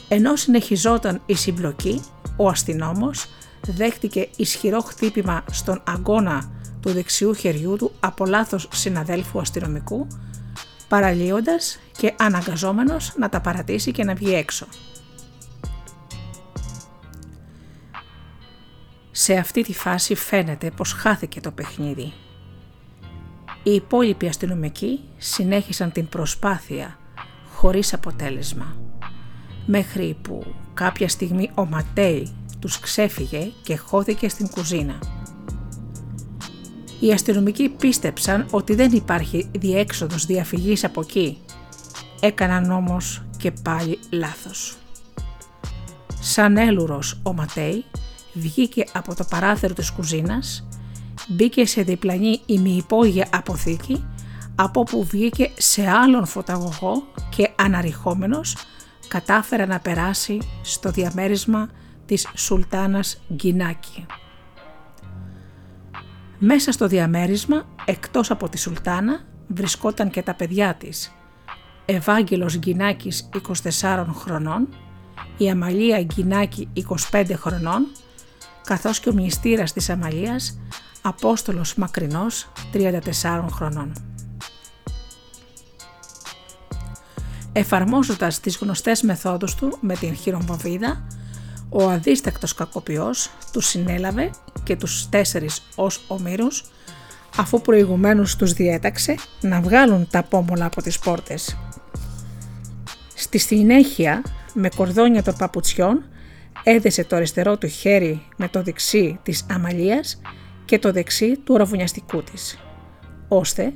[0.07, 2.01] Ενώ συνεχιζόταν η συμπλοκή,
[2.37, 3.25] ο αστυνόμος
[3.67, 10.07] δέχτηκε ισχυρό χτύπημα στον αγώνα του δεξιού χεριού του από λάθος συναδέλφου αστυνομικού,
[10.87, 14.67] παραλύοντας και αναγκαζόμενος να τα παρατήσει και να βγει έξω.
[19.11, 22.13] Σε αυτή τη φάση φαίνεται πως χάθηκε το παιχνίδι.
[23.63, 26.97] Οι υπόλοιποι αστυνομικοί συνέχισαν την προσπάθεια
[27.53, 28.75] χωρίς αποτέλεσμα,
[29.65, 34.99] μέχρι που κάποια στιγμή ο Ματέι τους ξέφυγε και χώθηκε στην κουζίνα.
[36.99, 41.37] Οι αστυνομικοί πίστεψαν ότι δεν υπάρχει διέξοδος διαφυγής από εκεί.
[42.19, 44.75] Έκαναν όμως και πάλι λάθος.
[46.19, 47.85] Σαν έλουρος ο Ματέι
[48.33, 50.67] βγήκε από το παράθυρο της κουζίνας,
[51.27, 54.05] μπήκε σε διπλανή ημιυπόγεια αποθήκη,
[54.55, 58.55] από όπου βγήκε σε άλλον φωταγωγό και αναρριχόμενος
[59.07, 61.69] κατάφερε να περάσει στο διαμέρισμα
[62.11, 64.05] της Σουλτάνας Γκινάκη.
[66.39, 71.11] Μέσα στο διαμέρισμα, εκτός από τη Σουλτάνα, βρισκόταν και τα παιδιά της.
[71.85, 73.29] Ευάγγελος Γκινάκης
[73.79, 74.67] 24 χρονών,
[75.37, 76.69] η Αμαλία Γκινάκη
[77.11, 77.87] 25 χρονών,
[78.63, 80.59] καθώς και ο μνηστήρας της Αμαλίας,
[81.01, 83.93] Απόστολος Μακρινός 34 χρονών.
[87.51, 91.03] Εφαρμόζοντας τις γνωστές μεθόδους του με την χειρομβοβίδα,
[91.73, 94.29] ο αδίστακτος κακοποιός τους συνέλαβε
[94.63, 96.65] και τους τέσσερις ως ομήρους
[97.37, 101.57] αφού προηγουμένως τους διέταξε να βγάλουν τα πόμολα από τις πόρτες.
[103.13, 106.03] Στη συνέχεια, με κορδόνια των παπουτσιών,
[106.63, 110.21] έδεσε το αριστερό του χέρι με το δεξί της αμαλίας
[110.65, 112.59] και το δεξί του ραβουνιαστικού της,
[113.27, 113.73] ώστε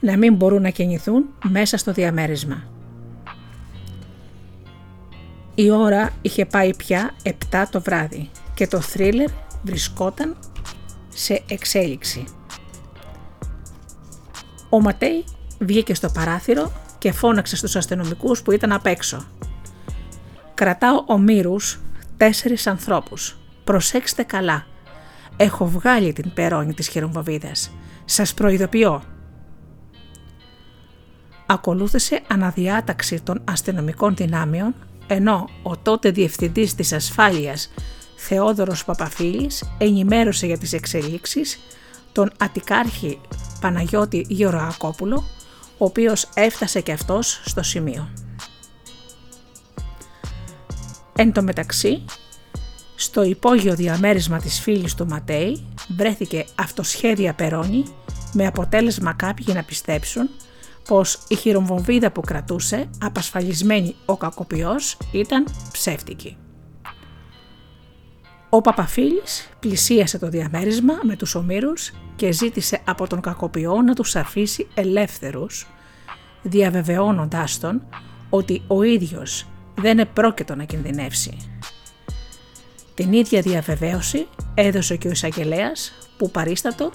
[0.00, 2.73] να μην μπορούν να κινηθούν μέσα στο διαμέρισμα.
[5.54, 7.32] Η ώρα είχε πάει πια 7
[7.70, 9.28] το βράδυ και το θρίλερ
[9.62, 10.36] βρισκόταν
[11.08, 12.24] σε εξέλιξη.
[14.68, 15.24] Ο Ματέι
[15.58, 19.24] βγήκε στο παράθυρο και φώναξε στους αστυνομικούς που ήταν απ' έξω.
[20.54, 21.80] «Κρατάω ομήρους
[22.16, 23.36] τέσσερις ανθρώπους.
[23.64, 24.66] Προσέξτε καλά.
[25.36, 27.70] Έχω βγάλει την περώνη της χειρομβοβίδας.
[28.04, 29.02] Σας προειδοποιώ».
[31.46, 34.74] Ακολούθησε αναδιάταξη των αστυνομικών δυνάμεων
[35.06, 37.70] ενώ ο τότε διευθυντής της ασφάλειας
[38.16, 41.58] Θεόδωρος Παπαφίλης ενημέρωσε για τις εξελίξεις
[42.12, 43.20] τον Αττικάρχη
[43.60, 45.24] Παναγιώτη Γεωργακόπουλο,
[45.78, 48.08] ο οποίος έφτασε και αυτός στο σημείο.
[51.16, 52.04] Εν τω μεταξύ,
[52.94, 57.84] στο υπόγειο διαμέρισμα της φίλης του Ματέη βρέθηκε αυτοσχέδια περώνη
[58.32, 60.30] με αποτέλεσμα κάποιοι να πιστέψουν
[60.88, 66.36] πως η χειρομβομβίδα που κρατούσε, απασφαλισμένη ο κακοποιός, ήταν ψεύτικη.
[68.48, 74.16] Ο Παπαφίλης πλησίασε το διαμέρισμα με τους ομήρους και ζήτησε από τον κακοποιό να τους
[74.16, 75.66] αφήσει ελεύθερους,
[76.42, 77.82] διαβεβαιώνοντάς τον
[78.30, 81.36] ότι ο ίδιος δεν επρόκειτο να κινδυνεύσει.
[82.94, 86.90] Την ίδια διαβεβαίωση έδωσε και ο εισαγγελέας που παρίστατο,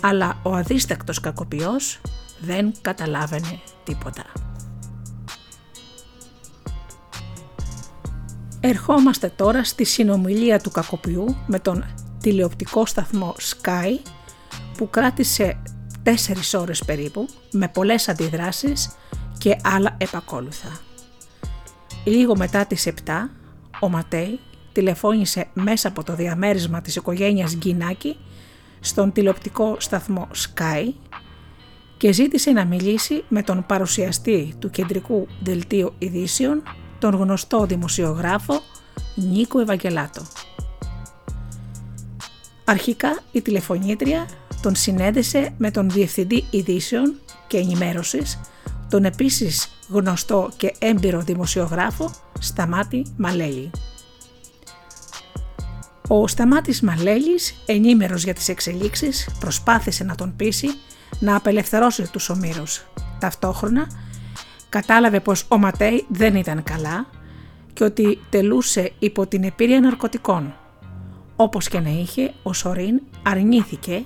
[0.00, 2.00] αλλά ο αδίστακτος κακοποιός
[2.44, 4.24] δεν καταλάβαινε τίποτα.
[8.60, 11.84] Ερχόμαστε τώρα στη συνομιλία του κακοποιού με τον
[12.20, 13.98] τηλεοπτικό σταθμό Sky
[14.76, 15.62] που κράτησε
[16.04, 16.10] 4
[16.60, 18.90] ώρες περίπου με πολλές αντιδράσεις
[19.38, 20.80] και άλλα επακόλουθα.
[22.04, 23.12] Λίγο μετά τις 7
[23.80, 24.40] ο Ματέι
[24.72, 28.16] τηλεφώνησε μέσα από το διαμέρισμα της οικογένειας Γκινάκη
[28.80, 30.92] στον τηλεοπτικό σταθμό Sky
[32.02, 36.62] και ζήτησε να μιλήσει με τον παρουσιαστή του κεντρικού δελτίου ειδήσεων,
[36.98, 38.60] τον γνωστό δημοσιογράφο
[39.14, 40.22] Νίκο Ευαγγελάτο.
[42.64, 44.28] Αρχικά η τηλεφωνήτρια
[44.62, 47.14] τον συνέδεσε με τον Διευθυντή Ειδήσεων
[47.46, 48.40] και Ενημέρωσης,
[48.90, 53.70] τον επίσης γνωστό και έμπειρο δημοσιογράφο Σταμάτη Μαλέλη.
[56.08, 60.68] Ο Σταμάτης Μαλέλης, ενήμερος για τις εξελίξεις, προσπάθησε να τον πείσει
[61.18, 62.84] να απελευθερώσει τους ομήρους.
[63.18, 63.86] Ταυτόχρονα
[64.68, 67.06] κατάλαβε πως ο Ματέι δεν ήταν καλά
[67.72, 70.54] και ότι τελούσε υπό την επίρρεια ναρκωτικών.
[71.36, 74.02] Όπως και να είχε, ο Σορίν αρνήθηκε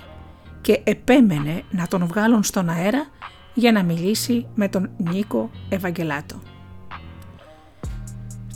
[0.61, 3.07] και επέμενε να τον βγάλουν στον αέρα
[3.55, 6.41] για να μιλήσει με τον Νίκο Ευαγγελάτο.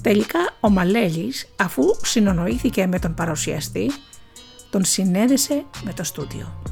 [0.03, 3.91] Τελικά ο Μαλέλης αφού συνονοήθηκε με τον παρουσιαστή
[4.71, 6.63] τον συνέδεσε με το στούντιο.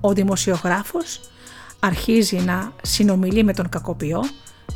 [0.00, 1.20] Ο δημοσιογράφος
[1.80, 4.24] αρχίζει να συνομιλεί με τον κακοποιό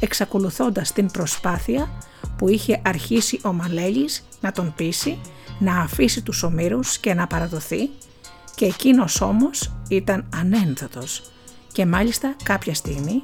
[0.01, 1.91] εξακολουθώντας την προσπάθεια
[2.37, 5.19] που είχε αρχίσει ο Μαλέλης να τον πείσει
[5.59, 7.91] να αφήσει τους ομήρους και να παραδοθεί
[8.55, 11.23] και εκείνος όμως ήταν ανένδοτος.
[11.73, 13.23] Και μάλιστα κάποια στιγμή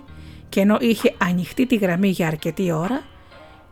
[0.48, 3.02] και ενώ είχε ανοιχτεί τη γραμμή για αρκετή ώρα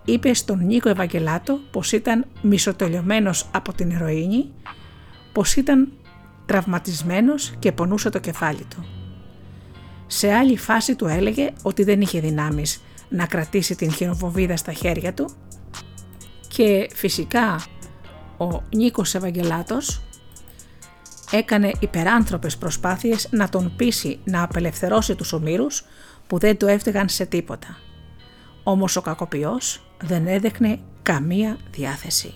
[0.05, 4.53] είπε στον Νίκο Ευαγγελάτο πως ήταν μισοτελειωμένος από την ηρωίνη,
[5.33, 5.93] πως ήταν
[6.47, 8.85] τραυματισμένος και πονούσε το κεφάλι του.
[10.07, 15.15] Σε άλλη φάση του έλεγε ότι δεν είχε δυνάμεις να κρατήσει την χειροβοβίδα στα χέρια
[15.15, 15.31] του
[16.49, 17.61] και φυσικά
[18.37, 20.03] ο Νίκος Ευαγγελάτος
[21.31, 25.85] έκανε υπεράνθρωπες προσπάθειες να τον πείσει να απελευθερώσει τους ομήρους
[26.27, 27.77] που δεν του έφταιγαν σε τίποτα.
[28.63, 32.35] Όμως ο κακοποιός δεν έδειχνε καμία διάθεση.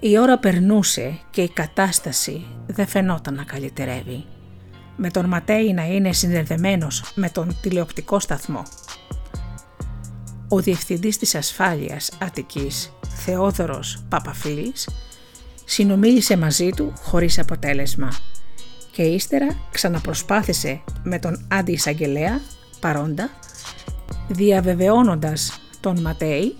[0.00, 4.24] Η ώρα περνούσε και η κατάσταση δεν φαινόταν να καλυτερεύει.
[4.96, 8.62] Με τον Ματέι να είναι συνδεδεμένος με τον τηλεοπτικό σταθμό.
[10.48, 14.88] Ο διευθυντής της ασφάλειας Αττικής, Θεόδωρος Παπαφίλης,
[15.64, 18.12] συνομίλησε μαζί του χωρίς αποτέλεσμα
[18.92, 22.40] και ύστερα ξαναπροσπάθησε με τον αντιεισαγγελέα
[22.80, 23.30] παρόντα
[24.28, 26.56] διαβεβαιώνοντας τον Ματέι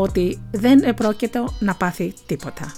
[0.00, 2.72] ότι δεν επρόκειτο να πάθει τίποτα.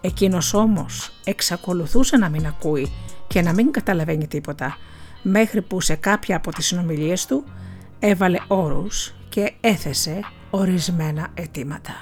[0.00, 2.92] Εκείνος όμως εξακολουθούσε να μην ακούει
[3.26, 4.76] και να μην καταλαβαίνει τίποτα
[5.22, 7.44] μέχρι που σε κάποια από τις συνομιλίες του
[7.98, 10.20] έβαλε όρους και έθεσε
[10.50, 11.94] ορισμένα αιτήματα.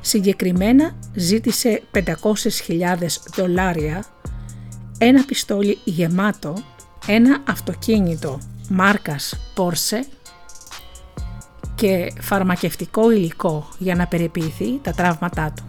[0.00, 2.04] Συγκεκριμένα ζήτησε 500.000
[3.36, 4.04] δολάρια,
[4.98, 6.54] ένα πιστόλι γεμάτο,
[7.06, 8.38] ένα αυτοκίνητο
[8.68, 10.00] μάρκας Porsche
[11.74, 15.62] και φαρμακευτικό υλικό για να περιποιηθεί τα τραύματά του.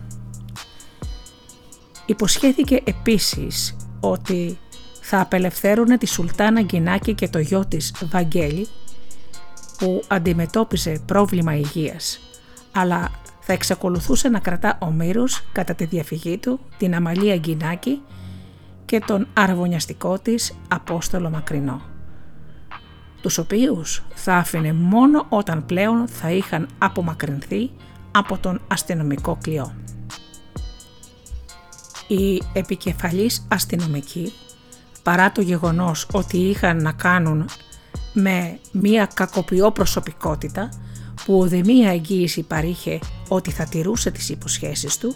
[2.06, 4.58] Υποσχέθηκε επίσης ότι
[5.02, 8.68] θα απελευθέρωνε τη Σουλτάνα Γκινάκη και το γιο της Βαγγέλη
[9.78, 12.20] που αντιμετώπιζε πρόβλημα υγείας
[12.72, 18.02] αλλά θα εξακολουθούσε να κρατά ο Μύρος κατά τη διαφυγή του την Αμαλία Γκινάκη
[18.86, 21.82] και τον αρβωνιαστικό της Απόστολο Μακρινό
[23.24, 27.72] τους οποίους θα άφηνε μόνο όταν πλέον θα είχαν απομακρυνθεί
[28.12, 29.74] από τον αστυνομικό κλειό.
[32.08, 34.34] Οι επικεφαλής αστυνομικοί,
[35.04, 37.46] παρά το γεγονός ότι είχαν να κάνουν
[38.14, 40.70] με μία κακοποιό προσωπικότητα
[41.26, 45.16] που μία εγγύηση παρήχε ότι θα τηρούσε τις υποσχέσεις του,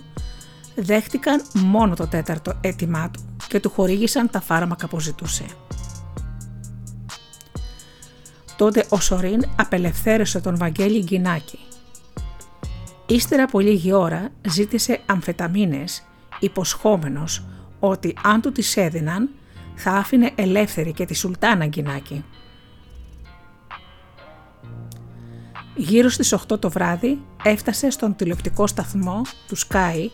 [0.76, 5.46] δέχτηκαν μόνο το τέταρτο αίτημά του και του χορήγησαν τα φάρμακα που ζητούσε.
[8.58, 11.60] Τότε ο Σορίν απελευθέρωσε τον Βαγγέλη Γκινάκη.
[13.06, 16.04] Ύστερα από λίγη ώρα ζήτησε αμφεταμίνες
[16.40, 17.46] υποσχόμενος
[17.80, 19.30] ότι αν του τις έδιναν
[19.76, 22.24] θα άφηνε ελεύθερη και τη Σουλτάνα Γκινάκη.
[25.76, 30.10] Γύρω στις 8 το βράδυ έφτασε στον τηλεοπτικό σταθμό του Sky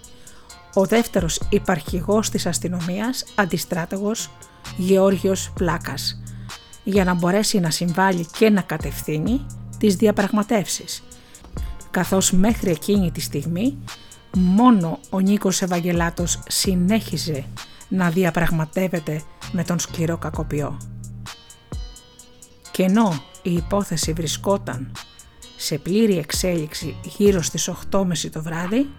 [0.73, 4.29] ο δεύτερος υπαρχηγός της αστυνομίας, αντιστράτεγος
[4.77, 6.21] Γεώργιος Πλάκας,
[6.83, 9.45] για να μπορέσει να συμβάλλει και να κατευθύνει
[9.77, 11.03] τις διαπραγματεύσεις,
[11.91, 13.77] καθώς μέχρι εκείνη τη στιγμή
[14.37, 17.45] μόνο ο Νίκος Ευαγγελάτος συνέχιζε
[17.87, 19.21] να διαπραγματεύεται
[19.51, 20.77] με τον σκληρό κακοποιό.
[22.71, 24.91] Και ενώ η υπόθεση βρισκόταν
[25.57, 28.89] σε πλήρη εξέλιξη γύρω στις 8.30 το βράδυ,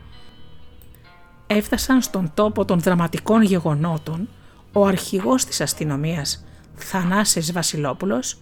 [1.47, 4.29] έφτασαν στον τόπο των δραματικών γεγονότων
[4.73, 8.39] ο αρχηγός της αστυνομίας Θανάσης Βασιλόπουλος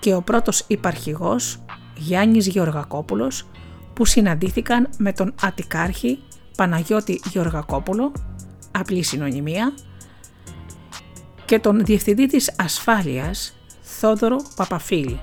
[0.00, 1.62] και ο πρώτος υπαρχηγός
[1.96, 3.46] Γιάννης Γεωργακόπουλος
[3.92, 6.22] που συναντήθηκαν με τον Αττικάρχη
[6.56, 8.12] Παναγιώτη Γεωργακόπουλο,
[8.70, 9.74] απλή συνωνυμία,
[11.44, 15.22] και τον Διευθυντή της Ασφάλειας Θόδωρο Παπαφίλη.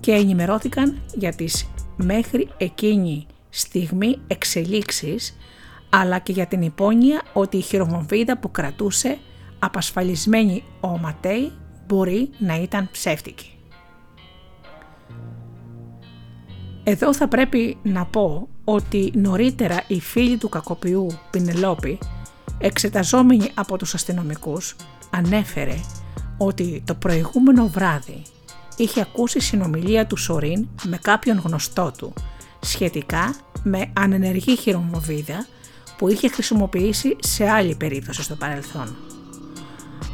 [0.00, 5.36] Και ενημερώθηκαν για τις μέχρι εκείνη στιγμή εξελίξεις
[5.90, 9.18] αλλά και για την υπόνοια ότι η χειρομοβίδα που κρατούσε
[9.58, 11.52] απασφαλισμένη ο Ματέη
[11.86, 13.54] μπορεί να ήταν ψεύτικη.
[16.84, 21.98] Εδώ θα πρέπει να πω ότι νωρίτερα η φίλη του κακοποιού Πινελόπη,
[22.58, 24.76] εξεταζόμενη από τους αστυνομικούς,
[25.10, 25.74] ανέφερε
[26.38, 28.22] ότι το προηγούμενο βράδυ
[28.76, 32.12] είχε ακούσει συνομιλία του Σορίν με κάποιον γνωστό του
[32.60, 35.46] σχετικά με ανενεργή χειρομοβίδα
[36.00, 38.96] που είχε χρησιμοποιήσει σε άλλη περίπτωση στο παρελθόν.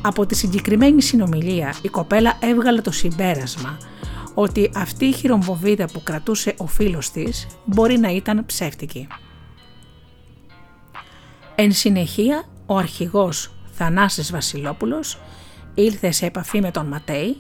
[0.03, 3.79] Από τη συγκεκριμένη συνομιλία η κοπέλα έβγαλε το συμπέρασμα
[4.35, 9.07] ότι αυτή η χειρομβοβίδα που κρατούσε ο φίλος της μπορεί να ήταν ψεύτικη.
[11.55, 15.19] Εν συνεχεία, ο αρχηγός Θανάσης Βασιλόπουλος
[15.75, 17.37] ήλθε σε επαφή με τον Ματέη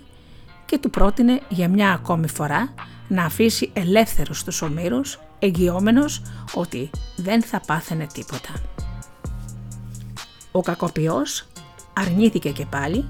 [0.66, 2.74] και του πρότεινε για μια ακόμη φορά
[3.08, 6.22] να αφήσει ελεύθερους τους ομήρους εγγυόμενος
[6.54, 8.52] ότι δεν θα πάθαινε τίποτα.
[10.52, 11.46] Ο κακοποιός
[11.92, 13.08] αρνήθηκε και πάλι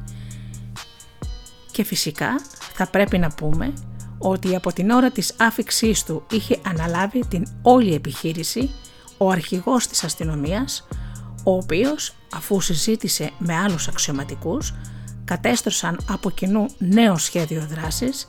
[1.73, 2.41] και φυσικά
[2.75, 3.73] θα πρέπει να πούμε
[4.19, 8.71] ότι από την ώρα της άφηξής του είχε αναλάβει την όλη επιχείρηση
[9.19, 10.87] ο αρχηγός της αστυνομίας,
[11.45, 14.75] ο οποίος αφού συζήτησε με άλλους αξιωματικούς,
[15.25, 18.27] κατέστρωσαν από κοινού νέο σχέδιο δράσης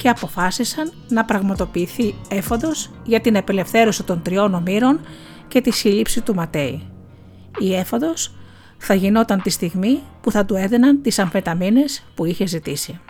[0.00, 5.00] και αποφάσισαν να πραγματοποιηθεί έφοδος για την απελευθέρωση των τριών ομήρων
[5.48, 6.88] και τη σύλληψη του Ματέη.
[7.58, 8.34] Η έφοδος
[8.78, 13.00] θα γινόταν τη στιγμή που θα του έδαιναν τις αμφεταμίνες που είχε ζητήσει.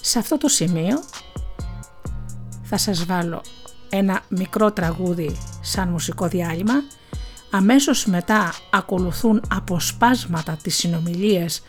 [0.00, 1.02] Σε αυτό το σημείο
[2.62, 3.42] θα σας βάλω
[3.90, 6.74] ένα μικρό τραγούδι σαν μουσικό διάλειμμα.
[7.50, 11.62] Αμέσως μετά ακολουθούν αποσπάσματα τις συνομιλίες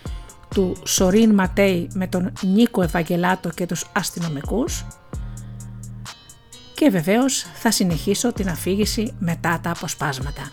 [0.50, 4.86] του Σορίν Ματέι με τον Νίκο Ευαγγελάτο και τους αστυνομικούς
[6.74, 10.52] και βεβαίως θα συνεχίσω την αφήγηση μετά τα αποσπάσματα.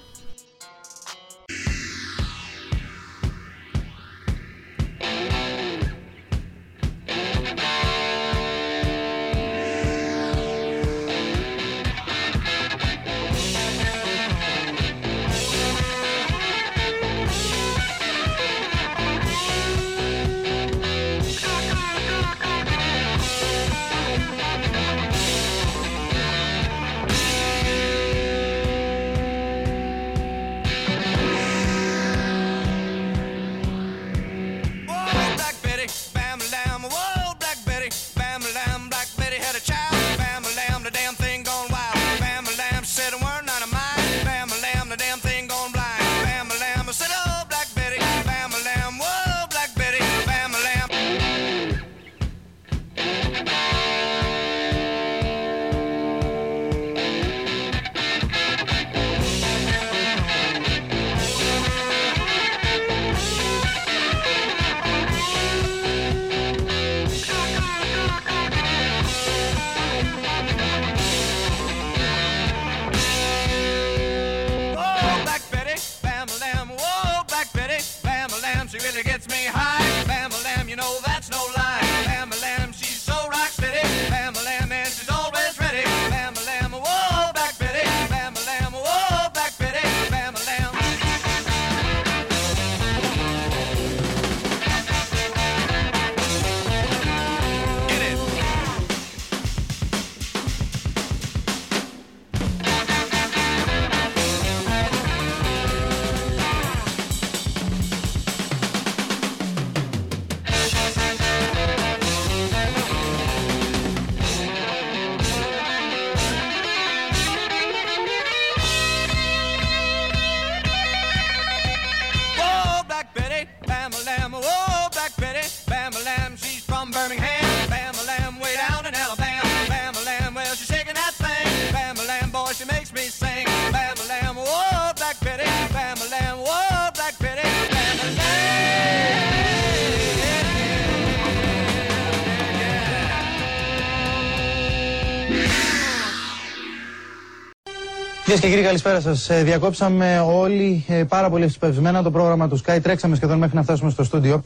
[148.34, 149.30] Κυρίες και κύριοι, καλησπέρα σας.
[149.30, 152.78] Ε, διακόψαμε όλοι ε, πάρα πολύ ευσπευσμένα το πρόγραμμα του Sky.
[152.82, 154.42] Τρέξαμε σχεδόν μέχρι να φτάσουμε στο στούντιο.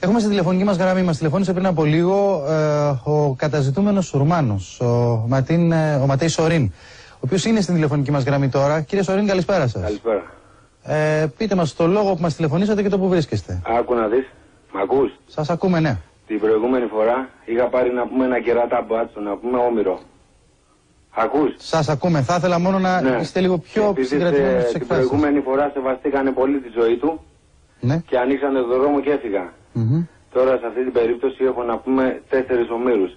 [0.00, 4.86] Έχουμε στη τηλεφωνική μας γραμμή, μας τηλεφώνησε πριν από λίγο ε, ο καταζητούμενος Ουρμάνο, ο,
[5.28, 6.72] Ματίν, ε, ο Ματέης Σορίν,
[7.12, 8.80] ο οποίος είναι στην τηλεφωνική μας γραμμή τώρα.
[8.80, 9.82] Κύριε Σορίν, καλησπέρα σας.
[9.82, 10.22] Καλησπέρα.
[10.82, 13.62] Ε, πείτε μας το λόγο που μας τηλεφωνήσατε και το που βρίσκεστε.
[13.78, 14.26] Άκου να δεις.
[14.72, 15.96] Μ' ακούς; Σας ακούμε, ναι.
[16.26, 20.00] Την προηγούμενη φορά είχα πάρει να πούμε ένα κεράτα μπάτσο, να πούμε όμοιρο.
[21.18, 22.22] Ακούς; Σας ακούμε.
[22.22, 23.18] Θα ήθελα μόνο να ναι.
[23.20, 25.08] είστε λίγο πιο συγκρατημένοι στις εκφράσεις.
[25.08, 27.20] Την προηγούμενη φορά σεβαστήκανε πολύ τη ζωή του
[27.80, 28.02] ναι.
[28.08, 29.52] και ανοίξανε τον δρόμο και έφυγα.
[30.32, 33.10] Τώρα σε αυτή την περίπτωση έχω να πούμε τέσσερις ομήρους.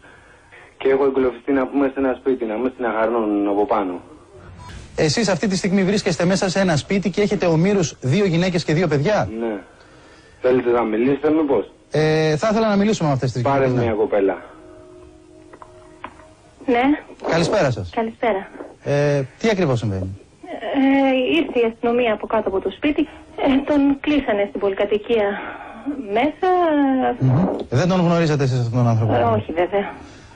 [0.77, 4.01] Και έχω εγκλωβιστεί να πούμε σε ένα σπίτι, να μην στην αχαρνών από πάνω.
[4.95, 8.73] Εσείς αυτή τη στιγμή βρίσκεστε μέσα σε ένα σπίτι και έχετε ομήρους δύο γυναίκες και
[8.73, 9.59] δύο παιδιά; Ναι.
[10.41, 11.71] Θέλετε να μιλήσετε μήπως.
[11.91, 14.37] Ε, θα ήθελα να μιλήσουμε με αυτές τις Πάρε μια κοπέλα.
[16.73, 16.85] Ναι.
[17.29, 17.89] Καλησπέρα σας.
[17.95, 18.47] Καλησπέρα.
[18.83, 23.01] Ε, τι ακριβώς συμβαίνει; Ε, ήρθε η αστυνομία από κάτω από το σπίτι.
[23.37, 25.27] Ε, τον κλείσανε στην πολυκατοικία
[26.13, 26.49] μέσα.
[27.69, 29.93] Δεν τον γνωρίζατε εσείς αυτόν τον άνθρωπο; Ε, όχι βέβαια.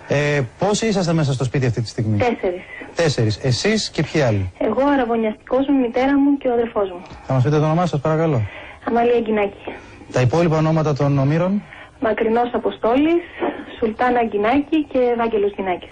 [0.08, 2.62] Ε, πόσοι είσαστε μέσα στο σπίτι αυτή τη στιγμή; Τέσσερις.
[2.96, 3.38] Τέσσερις.
[3.44, 7.02] Εσείς και ποιοι άλλοι; Εγώ, αραβωνιαστικός μου, η μητέρα μου και ο αδερφός μου.
[7.28, 8.42] Θα μας πείτε το όνομά σας παρακαλώ.
[8.88, 9.74] Αμαλία Γκινάκη.
[10.12, 11.62] Τα υπόλοιπα ονόματα των ομήρων;
[12.00, 13.24] Μακρινός Αποστόλης,
[13.80, 15.90] Σουλτάνα Γκινάκη και Ευάγγελος Γκινάκης.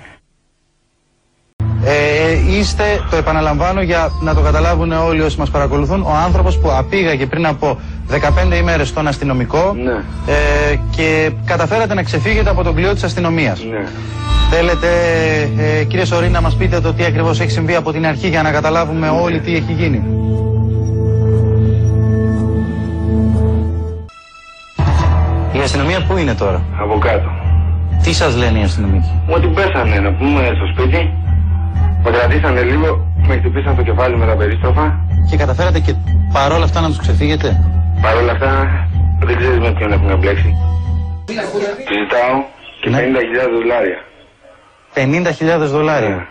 [1.86, 6.71] Ε, είστε, το επαναλαμβάνω για να το καταλάβουν όλοι όσοι μας παρακολουθούν, ο άνθρωπος που
[6.71, 7.79] απήγαγε πριν από
[8.09, 9.91] 15 ημέρες στον αστυνομικό Ναι.
[10.71, 13.63] ε, και καταφέρατε να ξεφύγετε από τον κλειό της αστυνομίας.
[13.63, 13.88] Ναι.
[14.51, 14.88] Θέλετε,
[15.79, 18.41] ε, κύριε Σωρή, να μας πείτε το τι ακριβώς έχει συμβεί από την αρχή για
[18.41, 20.03] να καταλάβουμε όλοι τι έχει γίνει.
[25.53, 27.29] Η αστυνομία πού είναι τώρα, Από κάτω.
[28.03, 31.13] τι σας λένε οι αστυνομικοί; Μου την πέσανε να πούμε στο σπίτι.
[32.04, 34.99] Με κρατήσανε λίγο, με χτυπήσαν το κεφάλι με τα περίστροφα.
[35.30, 35.93] Και καταφέρατε και
[36.34, 37.47] παρόλα αυτά να τους ξεφύγετε;
[38.02, 38.68] Παρ' όλα αυτά
[39.24, 40.56] δεν ξέρεις με ποιον έχουν εμπλέξει.
[41.26, 42.43] Του ζητάω
[42.82, 42.97] και Ναι.
[42.97, 43.99] 50.000 δολάρια.
[44.93, 46.28] 50.000 δολάρια.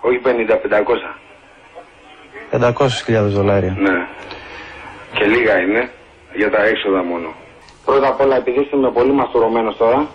[0.00, 1.10] Όχι 50, 500.
[2.50, 3.74] 500.000 δολάρια.
[3.78, 3.96] Ναι.
[5.12, 5.90] Και λίγα είναι
[6.34, 7.28] για τα έξοδα μόνο.
[7.84, 10.06] Πρώτα απ' όλα, επειδή είμαι πολύ μαστουρωμένος τώρα,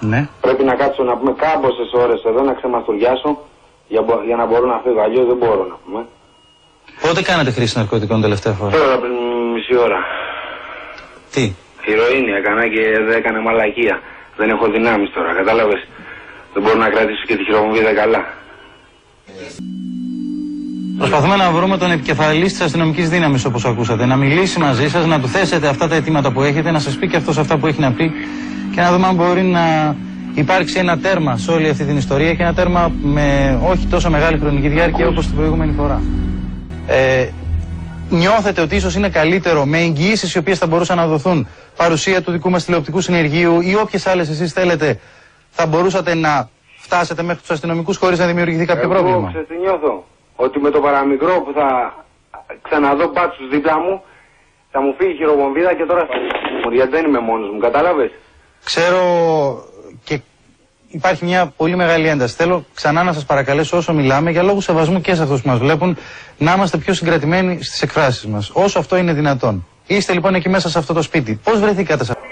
[0.00, 0.28] Ναι.
[0.40, 3.30] πρέπει να κάτσω να πούμε κάμποσες ώρες εδώ να ξεμαστουριάσω
[3.92, 5.00] για, μπο- για να μπορώ να φύγω.
[5.06, 6.00] Αλλιώς δεν μπορώ να πούμε.
[7.04, 9.14] Πότε κάνατε χρήση ναρκωτικών τελευταία φορά; Τώρα πριν
[9.54, 9.98] μισή ώρα.
[11.34, 11.44] Τι;
[11.92, 13.96] Ηρωίνη έκανα και δεν έκανε μαλακία.
[14.38, 15.80] Δεν έχω δυνάμεις τώρα, κατάλαβες.
[16.52, 18.22] Δεν μπορώ να κρατήσω και τη χειροβομβίδα καλά.
[20.98, 24.06] Προσπαθούμε να βρούμε τον επικεφαλής της αστυνομικής δύναμης, όπως ακούσατε.
[24.06, 27.08] Να μιλήσει μαζί σας, να του θέσετε αυτά τα αιτήματα που έχετε, να σας πει
[27.08, 28.12] και αυτός αυτά που έχει να πει
[28.74, 29.96] και να δούμε αν μπορεί να
[30.34, 34.38] υπάρξει ένα τέρμα σε όλη αυτή την ιστορία και ένα τέρμα με όχι τόσο μεγάλη
[34.38, 36.02] χρονική διάρκεια όπως την προηγούμενη φορά.
[36.86, 37.28] Ε,
[38.10, 42.30] νιώθετε ότι ίσως είναι καλύτερο με εγγυήσεις οι οποίες θα μπορούσαν να δοθούν παρουσία του
[42.30, 45.00] δικού μας τηλεοπτικού συνεργείου ή όποιες άλλες εσείς θέλετε,
[45.50, 49.56] θα μπορούσατε να φτάσετε μέχρι τους αστυνομικούς χωρίς να δημιουργηθεί κάποιο Εγώ πρόβλημα; ξέρεις τι
[49.56, 50.04] νιώθω.
[50.36, 51.94] Ότι με το παραμικρό που θα
[52.62, 54.02] ξαναδώ μπάτσους δίπλα μου,
[54.70, 56.14] θα μου φύγει η χειροβομβίδα και τώρα θα
[56.64, 58.10] μου γιατί δεν είμαι μόνος μου, κατάλαβες;
[58.64, 59.00] Ξέρω
[59.64, 59.69] και
[60.90, 62.34] υπάρχει μια πολύ μεγάλη ένταση.
[62.34, 65.58] Θέλω ξανά να σας παρακαλέσω όσο μιλάμε για λόγους σεβασμού και σε αυτούς που μας
[65.58, 65.96] βλέπουν
[66.38, 68.50] να είμαστε πιο συγκρατημένοι στις εκφράσεις μας.
[68.52, 69.66] Όσο αυτό είναι δυνατόν.
[69.86, 71.40] Είστε λοιπόν εκεί μέσα σε αυτό το σπίτι.
[71.44, 72.24] Πώς βρεθήκατε σε αυτό;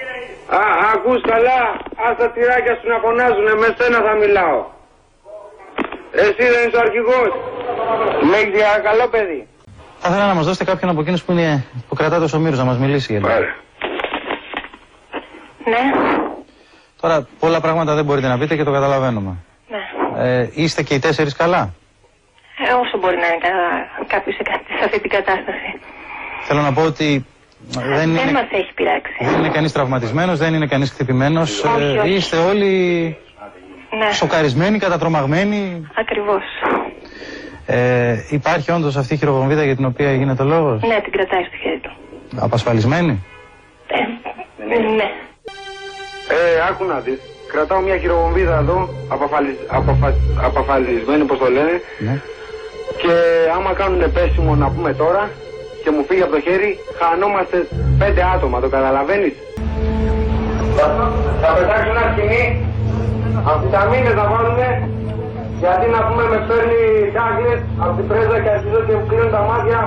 [0.57, 0.61] Α,
[0.95, 1.61] ακούς καλά,
[2.09, 4.65] ας τα τυράκια σου να φωνάζουνε, με σένα θα μιλάω.
[6.13, 7.31] Εσύ δεν είσαι ο αρχηγός.
[8.31, 9.47] Με έχεις για καλό παιδί.
[9.99, 12.65] Θα ήθελα να μας δώσετε κάποιον από εκείνους που, είναι, που κρατάτε ως ομήρους να
[12.65, 13.13] μας μιλήσει.
[13.13, 13.33] για λίγο.
[13.33, 13.55] Πάρε.
[15.65, 15.83] Ναι,
[17.01, 19.35] Τώρα πολλά πράγματα δεν μπορείτε να πείτε και το καταλαβαίνουμε.
[19.69, 20.31] ναι.
[20.41, 21.75] Ε, είστε και οι τέσσερις καλά;
[22.69, 23.39] Ε, όσο μπορεί να είναι
[24.07, 25.79] κάποιος σε, κα- σε αυτή την κατάσταση.
[26.43, 27.27] Θέλω να πω ότι
[27.71, 29.13] δεν Δεν είναι, μας έχει πειράξει.
[29.21, 31.65] δεν είναι κανείς τραυματισμένος, δεν είναι κανείς χτυπημένος.
[31.65, 32.09] Όχι, Ε, όχι.
[32.11, 33.17] είστε όλοι
[33.99, 35.87] Ναι, σοκαρισμένοι, κατατρομαγμένοι.
[35.95, 36.43] ακριβώς.
[37.67, 41.57] Ε, υπάρχει όντως αυτή η χειροβομβίδα για την οποία γίνεται λόγος; Ναι, την κρατάει στο
[41.63, 41.91] χέρι του.
[42.41, 43.25] Απασφαλισμένη;
[43.87, 43.97] Ε,
[44.97, 45.11] ναι.
[46.37, 47.21] Ε, άκου να δεις.
[47.53, 48.79] Κρατάω μια χειροβομβίδα εδώ,
[49.15, 49.57] απαφαλισ...
[49.79, 50.09] απαφα...
[50.49, 51.75] απαφαλισμένη, πώς το λένε.
[52.07, 52.15] Ναι.
[53.03, 53.15] Και
[53.57, 55.23] άμα κάνουν πέσιμο να πούμε τώρα
[55.83, 57.57] και μου φύγει από το χέρι, χανόμαστε
[58.01, 59.35] πέντε άτομα, το καταλαβαίνεις;
[60.77, 60.85] Θα,
[61.43, 62.45] θα πετάξω ένα σκηνή,
[63.51, 64.71] αμφιταμίνες να βάλουνε,
[65.63, 66.83] γιατί να πούμε με παίρνει
[67.17, 69.81] τάγλες από την πρέζα και αρχίζω και μου κλείνουν τα μάτια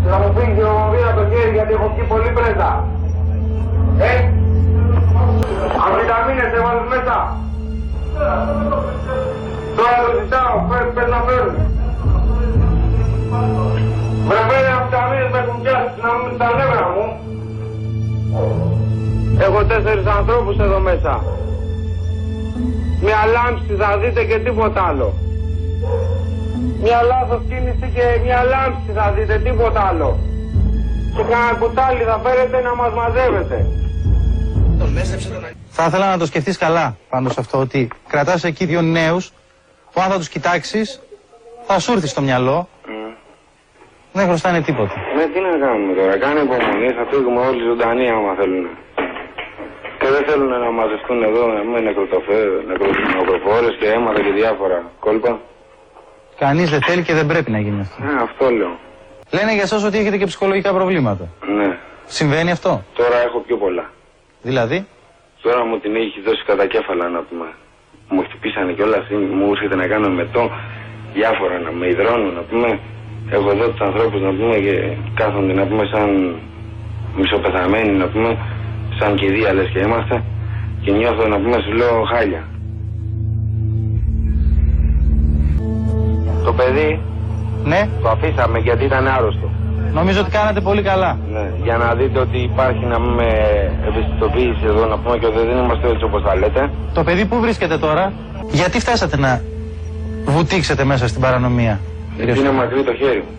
[0.00, 2.70] και θα μου φύγει η χειροβομβίδα από το χέρι γιατί έχω πιει πολύ πρέζα.
[4.08, 4.12] Ε,
[5.84, 7.16] αμφιταμίνες έβαλες μέσα.
[9.76, 11.56] Τώρα το ζητάω, πες, πες να φέρουν.
[14.28, 17.06] Βρε φέρε από τα μήνες με έχουν πιάσει να μην τα νεύρα μου.
[19.44, 21.14] Έχω τέσσερις ανθρώπους εδώ μέσα.
[23.04, 25.08] Μια λάμψη θα δείτε και τίποτα άλλο.
[26.84, 30.10] Μια λάθος κίνηση και μια λάμψη θα δείτε, τίποτα άλλο.
[31.14, 33.56] Και κανένα κουτάλι θα φέρετε να μας μαζεύετε.
[35.70, 39.32] Θα ήθελα να το σκεφτείς καλά πάνω σε αυτό ότι κρατάς εκεί δύο νέους
[39.92, 41.00] που αν θα τους κοιτάξεις
[41.66, 42.68] θα σου έρθει στο μυαλό.
[44.12, 44.94] Δεν χρωστάνε τίποτα.
[45.16, 46.18] Ναι, τι να κάνουμε τώρα.
[46.18, 48.66] Κάνε υπομονή, θα φύγουμε όλοι ζωντανοί άμα θέλουν.
[50.00, 55.40] Και δεν θέλουν να μαζευτούν εδώ με νεκροτοφέ- νεκρο- νεκροφόρες και αίματα και διάφορα κόλπα.
[56.38, 58.02] Κανείς δεν θέλει και δεν πρέπει να γίνει αυτό.
[58.02, 58.78] Ναι, αυτό λέω.
[59.30, 61.28] Λένε για εσάς ότι έχετε και ψυχολογικά προβλήματα.
[61.56, 61.78] Ναι.
[62.06, 63.90] Συμβαίνει αυτό; Τώρα έχω πιο πολλά.
[64.42, 64.86] Δηλαδή,
[65.42, 67.46] Τώρα μου την έχει δώσει κατά κέφαλα να πούμε.
[68.08, 69.04] Μου χτυπήσανε κιόλας,
[69.38, 70.50] μου έρχεται να κάνω μετό.
[71.12, 72.78] Διάφορα να με υδρώνουν να πούμε.
[73.30, 76.36] έχω εδώ τους ανθρώπους να πούμε και κάθονται να πούμε σαν
[77.16, 78.36] μισοπεθαμένοι να πούμε,
[78.98, 80.22] σαν κηδεία λες και είμαστε
[80.82, 82.44] και νιώθω να πούμε σου λέω χάλια.
[86.44, 87.00] Το παιδί
[87.64, 89.59] Ναι, το αφήσαμε γιατί ήταν άρρωστο.
[89.92, 91.18] Νομίζω ότι κάνατε πολύ καλά.
[91.32, 93.26] Ναι, για να δείτε ότι υπάρχει να πούμε
[93.88, 96.70] ευαισθητοποίηση εδώ να πούμε και ότι δεν είμαστε έτσι όπως τα λέτε.
[96.94, 98.12] Το παιδί που βρίσκεται τώρα,
[98.50, 99.42] γιατί φτάσατε να
[100.24, 101.80] βουτήξετε μέσα στην παρανομία.
[102.16, 103.34] Γιατί είναι μακρύ το χέρι μου.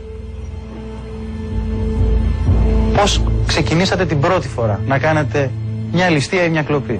[2.95, 5.51] Πώς ξεκινήσατε την πρώτη φορά να κάνετε
[5.91, 6.99] μια ληστεία ή μια κλοπή;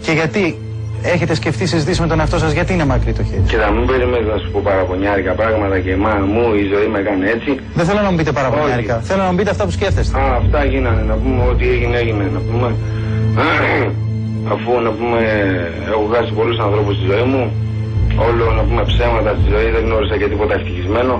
[0.00, 0.58] Και γιατί
[1.02, 3.86] έχετε σκεφτεί συζητήσεις με τον εαυτό σας γιατί είναι μακρύ το χέρι; Και θα μην
[3.86, 7.50] περιμένεις να σου πω παραπονιάρικα πράγματα και μα μου η ζωή με έκανε έτσι.
[7.74, 8.96] Δεν θέλω να μου πείτε παραπονιάρικα.
[8.96, 9.06] Όχι.
[9.06, 10.18] Θέλω να μου πείτε αυτά που σκέφτεστε.
[10.18, 12.68] Α, αυτά γίνανε να πούμε ότι έγινε έγινε να πούμε.
[14.54, 15.18] Αφού να πούμε
[15.92, 17.42] έχω χάσει πολλούς ανθρώπους στη ζωή μου,
[18.28, 21.14] όλο να πούμε ψέματα στη ζωή, δεν γνώρισα και τίποτα ευτυχισμένο.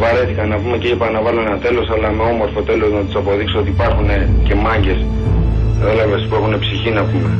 [0.00, 3.16] Βαρέθηκα να πούμε και είπα να βάλω ένα τέλος, αλλά με όμορφο τέλος να τους
[3.20, 4.08] αποδείξω ότι υπάρχουν
[4.46, 5.00] και μάγκες.
[5.90, 7.30] Έλαβες που έχουν ψυχή να πούμε.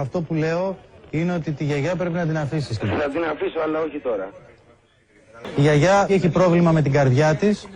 [0.00, 0.76] Αυτό που λέω
[1.10, 2.76] είναι ότι τη γιαγιά πρέπει να την αφήσεις.
[2.76, 4.30] Θα την αφήσω, αλλά όχι τώρα.
[5.56, 7.68] Η γιαγιά έχει πρόβλημα με την καρδιά της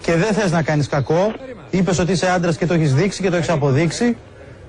[0.00, 1.32] και δεν θες να κάνεις κακό.
[1.70, 4.16] Είπες ότι είσαι άντρας και το έχεις δείξει και το έχεις αποδείξει.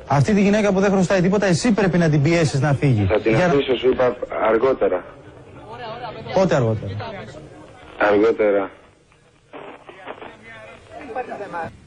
[0.07, 3.05] Αυτή τη γυναίκα που δεν χρωστάει τίποτα, εσύ πρέπει να την πιέσεις να φύγει.
[3.05, 4.15] Θα την Για να- αφήσω, σου είπα
[4.47, 5.03] αργότερα.
[6.33, 6.91] Πότε αργότερα;
[7.99, 8.69] Αργότερα.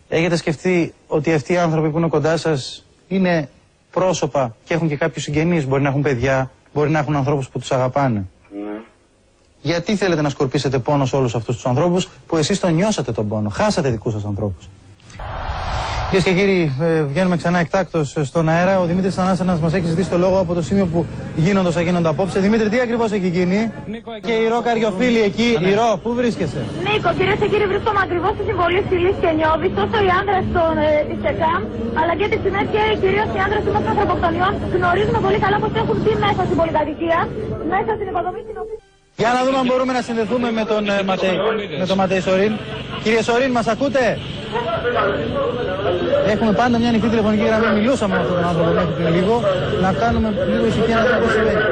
[0.09, 3.49] Έχετε σκεφτεί ότι αυτοί οι άνθρωποι που είναι κοντά σας είναι
[3.99, 5.67] πρόσωπα και έχουν και κάποιους συγγενείς.
[5.67, 8.25] Μπορεί να έχουν παιδιά, μπορεί να έχουν ανθρώπους που τους αγαπάνε.
[8.51, 8.81] Ναι.
[9.61, 13.29] Γιατί θέλετε να σκορπίσετε πόνο σε όλους αυτούς τους ανθρώπους που εσείς τον νιώσατε τον
[13.29, 14.69] πόνο, χάσατε δικούς σας ανθρώπους;
[16.11, 17.99] Κυρίες και κύριοι, ε, βγαίνουμε ξανά εκτάκτο
[18.31, 18.75] στον αέρα.
[18.83, 21.07] Ο Δημήτρης Ανάσανα μας έχει ζητήσει το λόγο από το σημείο που
[21.37, 22.39] γίνονται όσα γίνονται απόψε.
[22.47, 23.61] Δημήτρη, τι ακριβώς έχει γίνει;
[24.29, 25.49] Και η Ρο Καριοφίλη εκεί.
[25.71, 29.69] Η Ρο, πού βρίσκεσαι; Νίκο, κυρίες και κύριοι, βρίσκομαι ακριβώς στη συμβολή Φυλή και Νιώδη,
[29.81, 30.39] τόσο οι άντρε
[30.87, 31.61] ε, της ΕΚΑΜ,
[32.01, 35.97] αλλά και της ΣΥΜΕΤ και κυρίως οι άντρε των ανθρωποκτονιών γνωρίζουμε πολύ καλά πως έχουν
[36.03, 37.19] μπει μέσα στην πολυκατοικία,
[37.73, 38.88] μέσα στην υποδομή στην οποία.
[39.23, 41.37] Για να δούμε αν μπορούμε να συνδεθούμε με τον ε, Ματέι,
[41.79, 42.53] με τον Ματέι Σορίν.
[43.03, 44.19] Κύριε Σορίν, μας ακούτε;
[46.27, 47.81] Έχουμε πάντα μια ανοιχτή τηλεφωνική γραμμή.
[47.81, 49.43] Μιλούσαμε με αυτόν τον άνθρωπο μέχρι πριν λίγο.
[49.81, 51.63] Να κάνουμε λίγο ησυχία να δούμε τι συμβαίνει.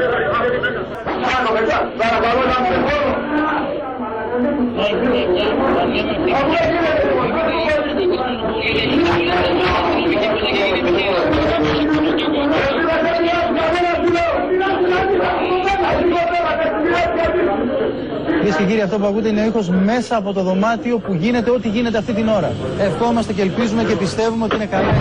[18.38, 21.50] Κυρίες και κύριοι, αυτό που ακούτε είναι ο ήχος μέσα από το δωμάτιο που γίνεται
[21.50, 22.52] ό,τι γίνεται αυτή την ώρα.
[22.78, 24.92] Ευχόμαστε και ελπίζουμε και πιστεύουμε ότι είναι καλά.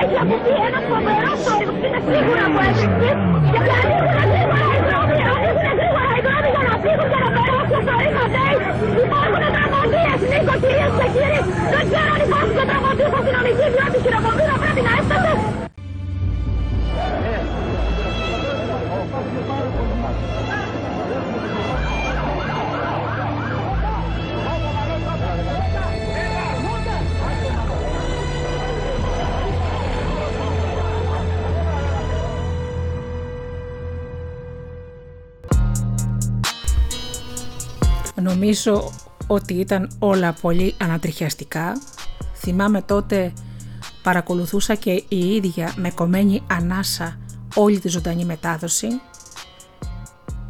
[0.00, 3.24] Έχει ακουστεί ένα φοβερό θόρυβο που είναι σίγουρα που έπαιξε και
[38.34, 38.90] Νομίζω
[39.26, 41.80] ότι ήταν όλα πολύ ανατριχιαστικά.
[42.36, 43.32] Θυμάμαι τότε
[44.02, 47.18] παρακολουθούσα και η ίδια με κομμένη ανάσα
[47.54, 48.88] όλη τη ζωντανή μετάδοση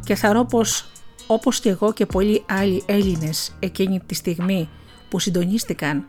[0.03, 0.85] και θαρώ πως
[1.27, 4.69] όπως και εγώ και πολλοί άλλοι Έλληνες εκείνη τη στιγμή
[5.09, 6.05] που συντονίστηκαν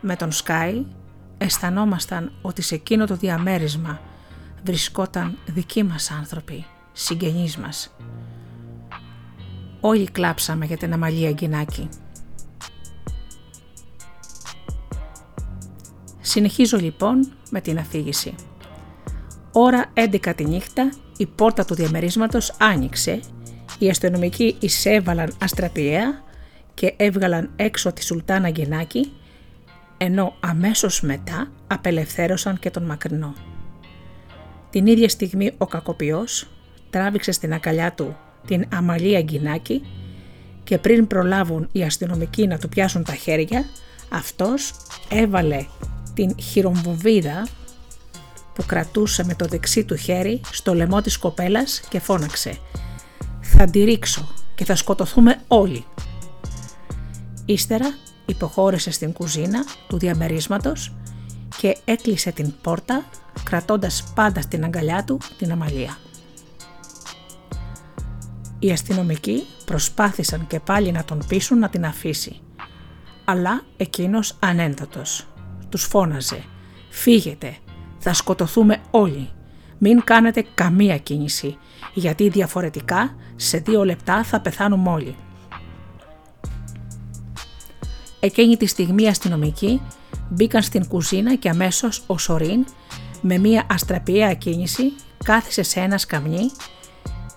[0.00, 0.84] με τον Sky
[1.38, 4.00] αισθανόμασταν ότι σε εκείνο το διαμέρισμα
[4.64, 7.94] βρισκόταν δικοί μας άνθρωποι, συγγενείς μας.
[9.80, 11.88] Όλοι κλάψαμε για την Αμαλία Γκινάκη.
[16.20, 18.34] Συνεχίζω λοιπόν με την αφήγηση.
[19.52, 23.20] Ώρα 11 τη νύχτα η πόρτα του διαμερίσματος άνοιξε,
[23.78, 26.22] οι αστυνομικοί εισέβαλαν αστραπιαία
[26.74, 29.12] και έβγαλαν έξω τη Σουλτάνα Γκινάκη,
[29.96, 33.34] ενώ αμέσως μετά απελευθέρωσαν και τον Μακρινό.
[34.70, 36.48] Την ίδια στιγμή ο κακοποιός
[36.90, 38.16] τράβηξε στην αγκαλιά του
[38.48, 39.82] την Αμαλία Γκινάκη
[40.64, 43.64] και πριν προλάβουν οι αστυνομικοί να του πιάσουν τα χέρια,
[44.08, 44.74] αυτός
[45.08, 45.64] έβαλε
[46.14, 47.46] την χειρομβοβίδα
[48.54, 52.58] που κρατούσε με το δεξί του χέρι στο λαιμό της κοπέλας και φώναξε
[53.40, 55.84] «Θα τη ρίξω και θα σκοτωθούμε όλοι».
[57.44, 57.94] Ύστερα
[58.26, 60.92] υποχώρησε στην κουζίνα του διαμερίσματος
[61.56, 63.04] και έκλεισε την πόρτα
[63.42, 65.96] κρατώντας πάντα στην αγκαλιά του την αμαλία.
[68.58, 72.40] Οι αστυνομικοί προσπάθησαν και πάλι να τον πείσουν να την αφήσει,
[73.24, 75.26] αλλά εκείνος ανέντατος.
[75.68, 76.44] Τους φώναζε
[76.90, 77.56] «Φύγετε,
[77.98, 79.28] θα σκοτωθούμε όλοι,
[79.78, 81.56] μην κάνετε καμία κίνηση,
[81.94, 85.16] γιατί διαφορετικά σε δύο λεπτά θα πεθάνουμε όλοι».
[88.20, 89.80] Εκείνη τη στιγμή οι αστυνομικοί
[90.28, 92.64] μπήκαν στην κουζίνα και αμέσως ο Σορίν
[93.20, 94.92] με μία αστραπιαία κίνηση
[95.24, 96.50] κάθισε σε ένα σκαμνί,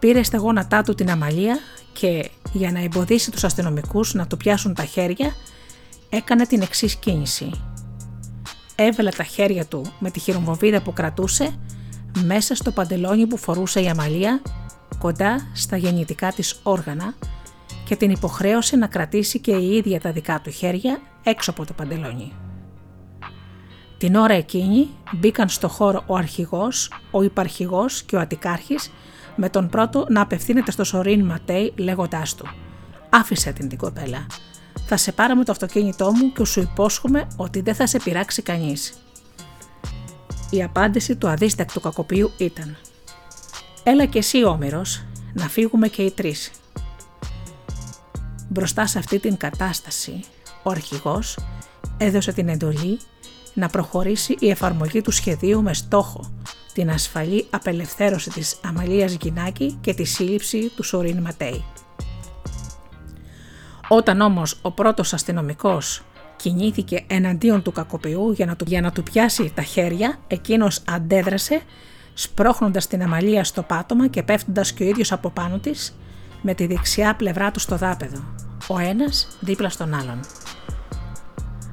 [0.02, 1.60] πήρε στα γόνατά του την αμαλία
[1.94, 5.36] και για να εμποδίσει τους αστυνομικούς να του πιάσουν τα χέρια
[6.10, 7.52] έκανε την εξής κίνηση.
[8.76, 11.56] Έβαλε τα χέρια του με τη χειρομβοβίδα που κρατούσε
[12.24, 14.42] μέσα στο παντελόνι που φορούσε η αμαλία
[15.00, 17.14] κοντά στα γεννητικά της όργανα
[17.86, 21.74] και την υποχρέωσε να κρατήσει και η ίδια τα δικά του χέρια έξω από το
[21.74, 22.34] παντελόνι.
[23.98, 28.92] Την ώρα εκείνη μπήκαν στο χώρο ο αρχηγός, ο υπαρχηγός και ο ατικάρχης
[29.36, 32.46] με τον πρώτο να απευθύνεται στο Σορίν Ματέι λέγοντάς του
[33.10, 34.26] «Άφησε την την κοπέλα.
[34.86, 38.42] Θα σε πάρω με το αυτοκίνητό μου και σου υπόσχομαι ότι δεν θα σε πειράξει
[38.42, 38.94] κανείς».
[40.50, 42.78] Η απάντηση του αδίστακτου κακοποιού ήταν
[43.84, 45.04] «Έλα και εσύ Όμηρος,
[45.34, 46.52] να φύγουμε και οι τρεις».
[48.50, 50.24] Μπροστά σε αυτή την κατάσταση,
[50.64, 51.38] ο αρχηγός
[51.98, 53.00] έδωσε την εντολή
[53.54, 56.32] να προχωρήσει η εφαρμογή του σχεδίου με στόχο
[56.74, 61.64] την ασφαλή απελευθέρωση της Αμαλίας Γκινάκη και τη σύλληψη του Σορίν Ματέι.
[63.88, 66.04] Όταν όμως ο πρώτος αστυνομικός
[66.36, 71.62] κινήθηκε εναντίον του κακοποιού για να του, για να του πιάσει τα χέρια, εκείνος αντέδρασε
[72.14, 75.96] σπρώχνοντας την Αμαλία στο πάτωμα και πέφτοντας και ο ίδιος από πάνω της
[76.42, 78.24] με τη δεξιά πλευρά του στο δάπεδο,
[78.68, 80.20] ο ένας δίπλα στον άλλον.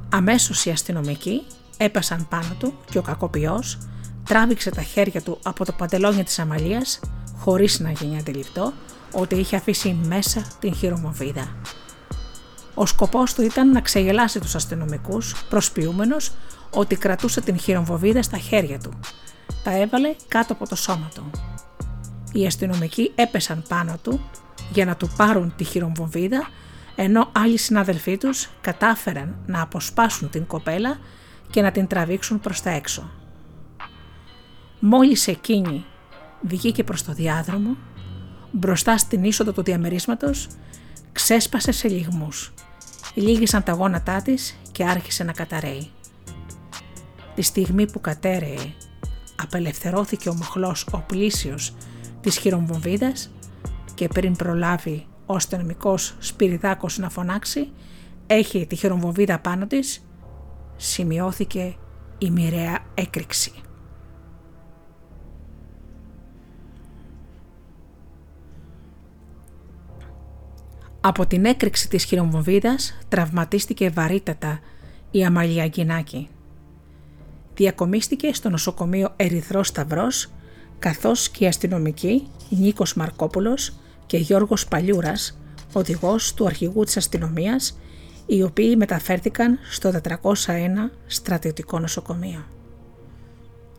[0.08, 1.42] Αμέσως οι αστυνομικοί
[1.78, 3.78] έπασαν πάνω του και ο κακοποιός
[4.24, 7.00] τράβηξε τα χέρια του από το παντελόνια της Αμαλίας
[7.36, 8.72] χωρίς να γίνει αντιληπτό
[9.12, 11.48] ότι είχε αφήσει μέσα την χειρομοβίδα.
[12.74, 16.32] Ο σκοπός του ήταν να ξεγελάσει τους αστυνομικούς προσποιούμενος
[16.70, 18.98] ότι κρατούσε την χειρομοβίδα στα χέρια του.
[19.64, 21.30] Τα έβαλε κάτω από το σώμα του.
[22.32, 24.20] Οι αστυνομικοί έπεσαν πάνω του
[24.72, 26.48] για να του πάρουν τη χειρομβομβίδα
[26.96, 30.98] ενώ άλλοι συναδελφοί τους κατάφεραν να αποσπάσουν την κοπέλα
[31.50, 33.10] και να την τραβήξουν προς τα έξω.
[34.80, 35.84] Μόλις εκείνη
[36.40, 37.76] βγήκε προς το διάδρομο,
[38.52, 40.48] μπροστά στην είσοδο του διαμερίσματος,
[41.12, 42.52] ξέσπασε σε λιγμούς.
[43.14, 45.90] Λύγησαν τα γόνατά της και άρχισε να καταραίει.
[47.34, 48.74] Τη στιγμή που κατέρεε,
[49.42, 51.74] απελευθερώθηκε ο μοχλός ο πλήσιος
[52.20, 53.30] της χειρομβομβίδας
[53.94, 57.70] και πριν προλάβει ο αστυνομικός Σπυριδάκος να φωνάξει
[58.26, 60.07] «Έχει τη χειρομβομβίδα πάνω της»,
[60.78, 61.76] σημειώθηκε
[62.18, 63.52] η μοιραία έκρηξη.
[71.00, 74.60] Από την έκρηξη της χειρομβομβίδας τραυματίστηκε βαρύτατα
[75.10, 76.28] η Αμαλία Γκινάκη.
[77.54, 80.30] Διακομίστηκε στο νοσοκομείο Ερυθρός Σταυρός
[80.78, 83.72] καθώς και οι αστυνομικοί Νίκος Μαρκόπουλος
[84.06, 85.38] και Γιώργος Παλιούρας,
[85.72, 87.78] οδηγός του αρχηγού της αστυνομίας,
[88.30, 89.90] οι οποίοι μεταφέρθηκαν στο
[90.22, 90.30] 401
[91.06, 92.44] στρατιωτικό νοσοκομείο.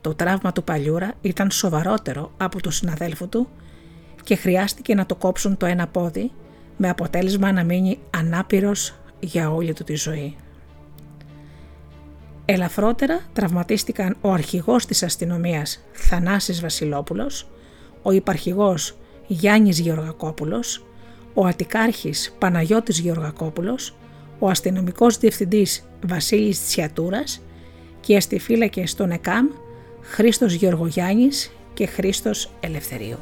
[0.02, 3.48] Το τραύμα του Παλιούρα ήταν σοβαρότερο από του συναδέλφου του
[4.24, 6.32] και χρειάστηκε να το κόψουν το ένα πόδι
[6.78, 10.36] με αποτέλεσμα να μείνει ανάπηρος για όλη του τη ζωή.
[12.46, 17.50] Ελαφρότερα τραυματίστηκαν ο αρχηγός της αστυνομίας Θανάσης Βασιλόπουλος,
[18.02, 18.98] ο υπαρχηγός
[19.28, 20.86] Γιάννης Γεωργακόπουλος,
[21.34, 23.94] ο Ατικάρχης Παναγιώτης Γεωργακόπουλος,
[24.40, 27.42] ο αστυνομικός διευθυντής Βασίλης Τσιατούρας
[28.00, 29.48] και οι αστιφύλακες των ΕΚΑΜ
[30.02, 33.18] Χρήστος Γεωργογιάννης και Χρήστος Ελευθερίου.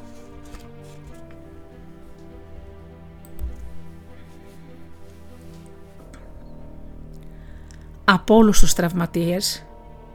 [8.03, 9.65] Από όλους τους τραυματίες,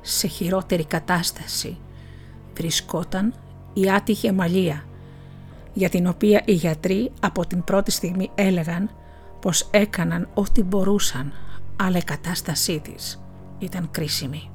[0.00, 1.78] σε χειρότερη κατάσταση,
[2.55, 3.34] βρισκόταν
[3.72, 4.84] η άτυχη Αμαλία,
[5.72, 8.90] για την οποία οι γιατροί από την πρώτη στιγμή έλεγαν
[9.43, 11.32] πως έκαναν ό,τι μπορούσαν,
[11.76, 13.22] αλλά η κατάστασή της
[13.59, 14.51] ήταν κρίσιμη.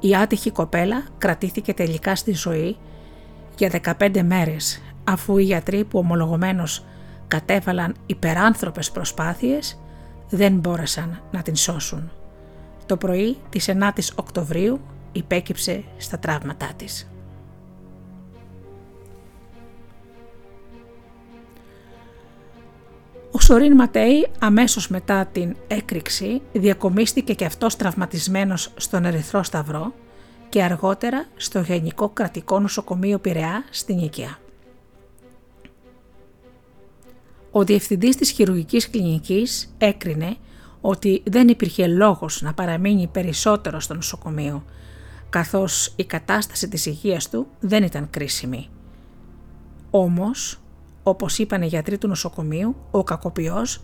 [0.00, 2.76] Η άτυχη κοπέλα κρατήθηκε τελικά στη ζωή
[3.56, 6.84] για 15 μέρες, αφού οι γιατροί που ομολογωμένως
[7.28, 9.80] κατέβαλαν υπεράνθρωπες προσπάθειες
[10.30, 12.10] δεν μπόρεσαν να την σώσουν.
[12.86, 14.80] Το πρωί της 9ης Οκτωβρίου
[15.12, 17.13] υπέκυψε στα τραύματά της.
[23.36, 29.94] Ο Σορίν Ματέι αμέσως μετά την έκρηξη διακομίστηκε και αυτός τραυματισμένος στον Ερυθρό Σταυρό
[30.48, 34.38] και αργότερα στο Γενικό Κρατικό Νοσοκομείο Πειραιά στην Οικία.
[37.50, 40.36] Ο διευθυντής της χειρουργικής κλινικής έκρινε
[40.80, 44.64] ότι δεν υπήρχε λόγος να παραμείνει περισσότερο στο νοσοκομείο,
[45.30, 48.68] καθώς η κατάσταση της υγείας του δεν ήταν κρίσιμη.
[49.90, 50.58] Όμως,
[51.06, 53.80] όπως είπαν οι γιατροί του νοσοκομείου, ο κακοποιός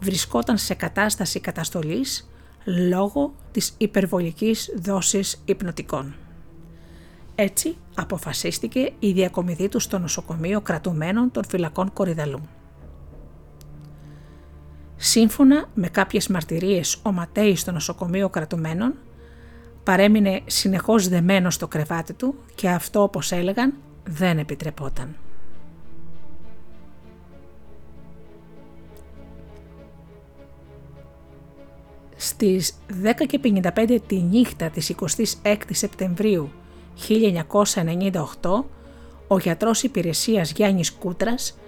[0.00, 2.30] βρισκόταν σε κατάσταση καταστολής
[2.64, 6.14] λόγω της υπερβολικής δόσης υπνοτικών.
[7.34, 12.40] Έτσι αποφασίστηκε η διακομιδή του στο νοσοκομείο κρατουμένων των φυλακών Κορυδαλού.
[14.96, 18.94] Σύμφωνα με κάποιες μαρτυρίες ο Ματέης στο νοσοκομείο κρατουμένων
[19.82, 25.16] παρέμεινε συνεχώς δεμένος στο κρεβάτι του και αυτό όπως έλεγαν δεν επιτρεπόταν.
[32.20, 34.94] Στις 10.55 τη νύχτα της
[35.42, 36.50] 26 Σεπτεμβρίου
[37.08, 38.64] 1998,
[39.28, 41.58] ο γιατρός υπηρεσίας Γιάννης Κούτρας,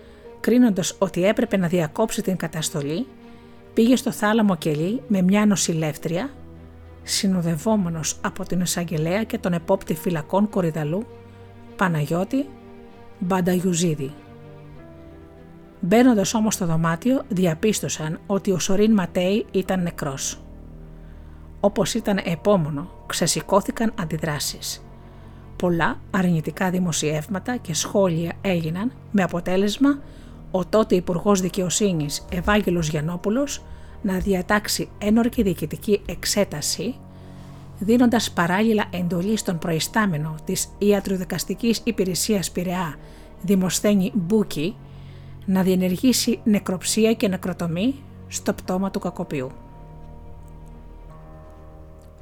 [0.41, 3.07] κρίνοντας ότι έπρεπε να διακόψει την καταστολή,
[3.75, 6.31] πήγε στο θάλαμο κελί με μια νοσηλεύτρια,
[7.03, 11.07] συνοδευόμενος από την εισαγγελέα και τον επόπτη φυλακών Κορυδαλού,
[11.77, 12.47] Παναγιώτη
[13.19, 14.13] Μπανταγιουζίδη.
[15.81, 20.41] Μπαίνοντας όμως στο δωμάτιο, διαπίστωσαν ότι ο Σορίν Ματέι ήταν νεκρός.
[21.61, 24.85] Όπως ήταν επόμενο, ξεσηκώθηκαν αντιδράσεις.
[25.57, 29.99] Πολλά αρνητικά δημοσιεύματα και σχόλια έγιναν με αποτέλεσμα
[30.51, 33.63] ο τότε Υπουργός Δικαιοσύνης Ευάγγελος Γιαννόπουλος
[34.03, 36.95] να διατάξει ένορκη διοικητική εξέταση
[37.79, 42.95] δίνοντας παράλληλα εντολή στον προϊστάμενο της Ιατροδικαστικής Υπηρεσίας Πειραιά
[43.43, 44.77] Δημοσθένη Μπούκη
[45.47, 47.95] να διενεργήσει νεκροψία και νεκροτομή
[48.29, 49.51] στο πτώμα του κακοποιού.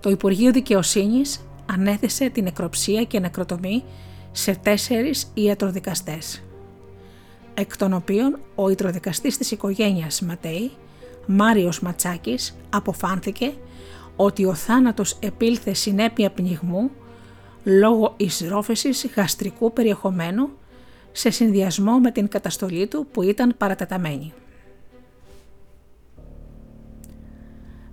[0.00, 3.84] Το Υπουργείο Δικαιοσύνης ανέθεσε την νεκροψία και νεκροτομή
[4.32, 6.42] σε τέσσερις ιατροδικαστές,
[7.54, 10.70] εκ των οποίων ο ιατροδικαστής της οικογένειας Ματέη,
[11.26, 13.52] Μάριος Ματσάκης, αποφάνθηκε
[14.16, 16.90] ότι ο θάνατος επήλθε συνέπεια πνιγμού
[17.64, 20.48] λόγω εισρόφεσης γαστρικού περιεχομένου
[21.12, 24.32] σε συνδυασμό με την καταστολή του που ήταν παρατεταμένη.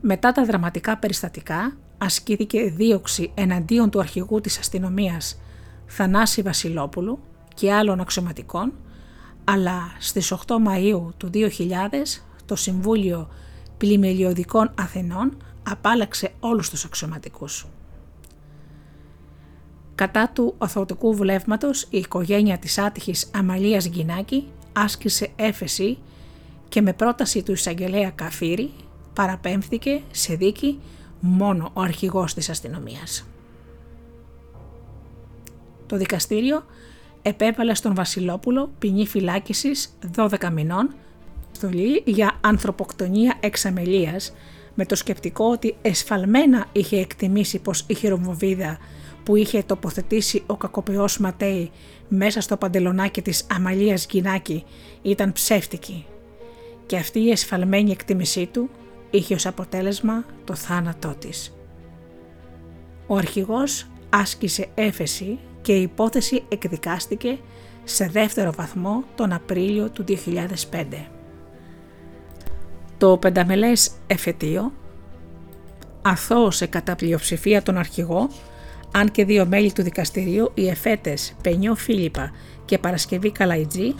[0.01, 5.39] Μετά τα δραματικά περιστατικά ασκήθηκε δίωξη εναντίον του αρχηγού της αστυνομίας
[5.86, 7.20] Θανάση Βασιλόπουλου
[7.53, 8.74] και άλλων αξιωματικών,
[9.43, 13.30] αλλά στις 8 Μαΐου του 2000 το Συμβούλιο
[13.78, 15.38] Πλημελιωδικών Αθηνών
[15.70, 17.68] απάλαξε όλους τους αξιωματικούς.
[19.96, 25.98] Κατά του οθωτικού βλέμματος η οικογένεια της άτυχης Αμαλίας Γκινάκη άσκησε έφεση
[26.70, 28.72] και με πρόταση του εισαγγελέα Καφύρη
[29.14, 30.80] παραπέμφθηκε σε δίκη
[31.20, 33.28] μόνο ο αρχηγός της αστυνομίας.
[35.86, 36.66] Το δικαστήριο
[37.22, 40.93] επέβαλε στον Βασιλόπουλο ποινή φυλάκισης 12 μηνών
[41.52, 44.34] στολή για ανθρωποκτονία εξαμελίας
[44.74, 48.78] με το σκεπτικό ότι εσφαλμένα είχε εκτιμήσει πως η χειρομοβίδα
[49.26, 51.71] που είχε τοποθετήσει ο κακοποιός Ματέη
[52.07, 54.63] μέσα στο παντελονάκι της Αμαλίας Γκινάκη
[55.01, 56.05] ήταν ψεύτικη
[56.86, 58.69] και αυτή η εσφαλμένη εκτίμησή του
[59.09, 61.55] είχε ως αποτέλεσμα το θάνατό της.
[63.07, 67.39] Ο αρχηγός άσκησε έφεση και η υπόθεση εκδικάστηκε
[67.84, 70.86] σε δεύτερο βαθμό τον Απρίλιο του 2005.
[72.97, 74.73] Το πενταμελές εφετείο
[76.01, 78.30] αθώωσε κατά πλειοψηφία τον αρχηγό
[78.98, 82.32] αν και δύο μέλη του δικαστηρίου, οι εφέτες Πενιό Φίλιππα
[82.66, 83.96] και Παρασκευή Καλαϊτζή,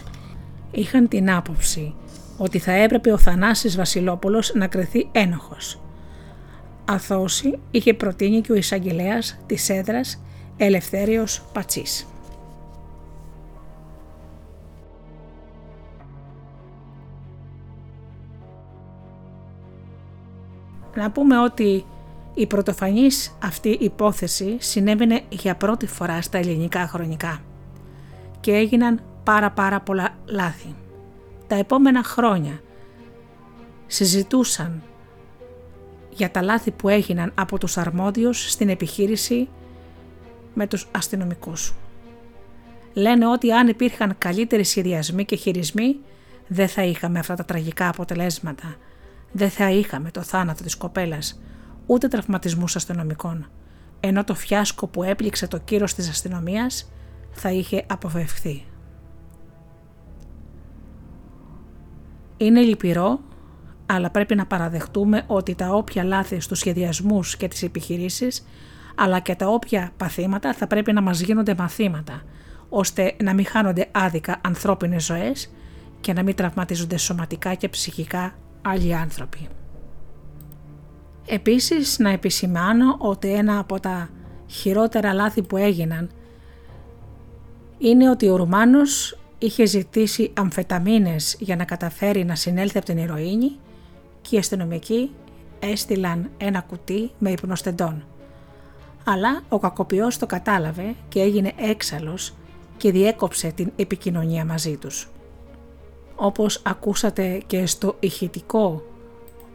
[0.70, 1.94] είχαν την άποψη
[2.36, 5.80] ότι θα έπρεπε ο Θανάσης Βασιλόπουλος να κρυθεί ένοχος.
[6.84, 10.22] Αθώση είχε προτείνει και ο εισαγγελέας της έδρας
[10.56, 12.06] Ελευθέριος Πατσής.
[20.94, 21.84] Να πούμε ότι
[22.38, 27.40] η πρωτοφανής αυτή υπόθεση συνέβαινε για πρώτη φορά στα ελληνικά χρονικά
[28.40, 30.74] και έγιναν πάρα πάρα πολλά λάθη.
[31.46, 32.60] Τα επόμενα χρόνια
[33.86, 34.82] συζητούσαν
[36.10, 39.48] για τα λάθη που έγιναν από τους αρμόδιους στην επιχείρηση
[40.54, 41.74] με τους αστυνομικούς.
[42.92, 45.96] Λένε ότι αν υπήρχαν καλύτεροι σχεδιασμοί και χειρισμοί
[46.46, 48.76] δεν θα είχαμε αυτά τα τραγικά αποτελέσματα.
[49.32, 51.40] Δεν θα είχαμε το θάνατο της κοπέλας
[51.86, 53.46] ούτε τραυματισμούς αστυνομικών,
[54.00, 56.92] ενώ το φιάσκο που έπληξε το κύρος της αστυνομίας
[57.30, 58.64] θα είχε αποφευχθεί.
[62.36, 63.20] Είναι λυπηρό,
[63.86, 68.46] αλλά πρέπει να παραδεχτούμε ότι τα όποια λάθη στους σχεδιασμούς και τις επιχειρήσεις,
[68.94, 72.22] αλλά και τα όποια παθήματα θα πρέπει να μας γίνονται μαθήματα,
[72.68, 75.52] ώστε να μην χάνονται άδικα ανθρώπινες ζωές
[76.00, 79.48] και να μην τραυματίζονται σωματικά και ψυχικά άλλοι άνθρωποι.
[81.26, 84.08] Επίσης να επισημάνω ότι ένα από τα
[84.46, 86.10] χειρότερα λάθη που έγιναν
[87.78, 93.56] είναι ότι ο Ρουμάνος είχε ζητήσει αμφεταμίνες για να καταφέρει να συνέλθει από την ηρωίνη
[94.20, 95.10] και οι αστυνομικοί
[95.58, 98.04] έστειλαν ένα κουτί με υπνοστεντών.
[99.04, 102.34] Αλλά ο κακοποιός το κατάλαβε και έγινε έξαλλος
[102.76, 105.08] και διέκοψε την επικοινωνία μαζί τους.
[106.16, 108.82] Όπως ακούσατε και στο ηχητικό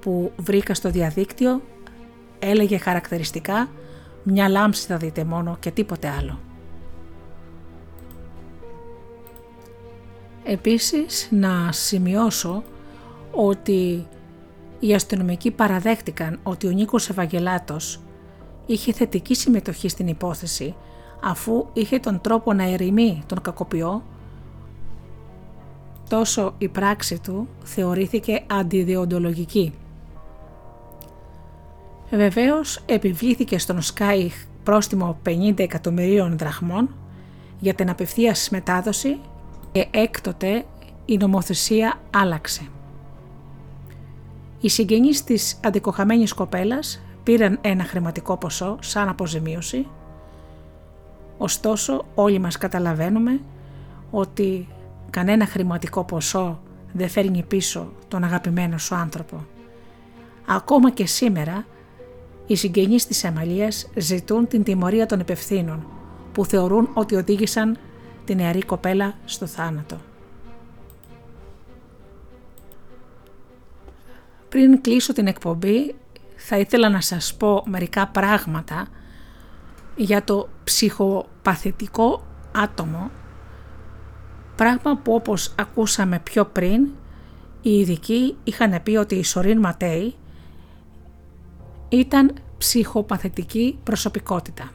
[0.01, 1.61] που βρήκα στο διαδίκτυο,
[2.39, 3.69] έλεγε χαρακτηριστικά
[4.23, 6.39] «Μια λάμψη θα δείτε μόνο και τίποτε άλλο».
[10.43, 12.63] Επίσης να σημειώσω
[13.31, 14.07] ότι
[14.79, 17.99] οι αστυνομικοί παραδέχτηκαν ότι ο Νίκος Ευαγγελάτος
[18.65, 20.75] είχε θετική συμμετοχή στην υπόθεση
[21.23, 24.03] αφού είχε τον τρόπο να ερημεί τον κακοποιό
[26.11, 29.73] τόσο η πράξη του θεωρήθηκε αντιδιοντολογική.
[32.11, 34.31] Βεβαίως επιβλήθηκε στον Σκάι
[34.63, 36.95] πρόστιμο 50 εκατομμυρίων δραχμών
[37.59, 39.19] για την απευθείας μετάδοση
[39.71, 40.65] και έκτοτε
[41.05, 42.61] η νομοθεσία άλλαξε.
[44.61, 49.87] Οι συγγενείς της αντικοχαμένης κοπέλας πήραν ένα χρηματικό ποσό σαν αποζημίωση,
[51.37, 53.39] ωστόσο όλοι μας καταλαβαίνουμε
[54.11, 54.67] ότι
[55.09, 56.59] κανένα χρηματικό ποσό
[56.93, 59.45] δεν φέρνει πίσω τον αγαπημένο σου άνθρωπο.
[60.47, 61.65] Ακόμα και σήμερα
[62.51, 65.87] οι συγγενείς της Αμαλίας ζητούν την τιμωρία των υπευθύνων
[66.31, 67.77] που θεωρούν ότι οδήγησαν
[68.25, 69.97] την νεαρή κοπέλα στο θάνατο.
[74.49, 75.95] Πριν κλείσω την εκπομπή
[76.35, 78.87] θα ήθελα να σας πω μερικά πράγματα
[79.95, 82.23] για το ψυχοπαθητικό
[82.55, 83.11] άτομο
[84.55, 86.87] πράγμα που όπως ακούσαμε πιο πριν
[87.61, 90.15] οι ειδικοί είχαν πει ότι η Σορίν Ματέη
[91.91, 94.71] ήταν ψυχοπαθητική προσωπικότητα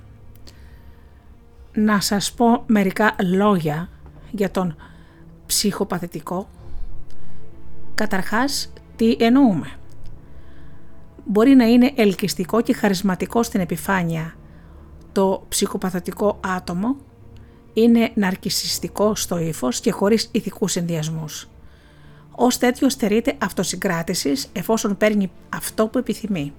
[1.77, 3.89] να σας πω μερικά λόγια
[4.31, 4.77] για τον
[5.47, 6.49] ψυχοπαθητικό.
[7.95, 9.71] Καταρχάς, τι εννοούμε.
[11.25, 14.35] Μπορεί να είναι ελκυστικό και χαρισματικό στην επιφάνεια
[15.13, 16.97] το ψυχοπαθητικό άτομο,
[17.73, 21.49] είναι ναρκισιστικό στο ύφος και χωρίς ηθικούς ενδιασμούς.
[22.31, 26.53] Ως τέτοιο στερείται αυτοσυγκράτησης εφόσον παίρνει αυτό που επιθυμεί.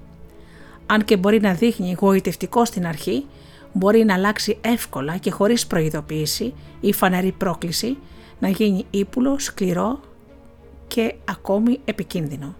[0.89, 3.25] Αν και μπορεί να δείχνει γοητευτικό στην αρχή,
[3.73, 7.97] μπορεί να αλλάξει εύκολα και χωρίς προειδοποίηση ή φανερή πρόκληση,
[8.39, 9.99] να γίνει ύπουλο, σκληρό
[10.87, 12.55] και ακόμη επικίνδυνο.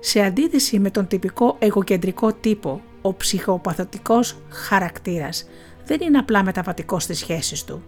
[0.00, 5.48] Σε αντίθεση με τον τυπικό εγωκεντρικό τύπο, ο ψυχοπαθωτικός χαρακτήρας
[5.84, 7.82] δεν είναι απλά μεταβατικός στις σχέσεις του,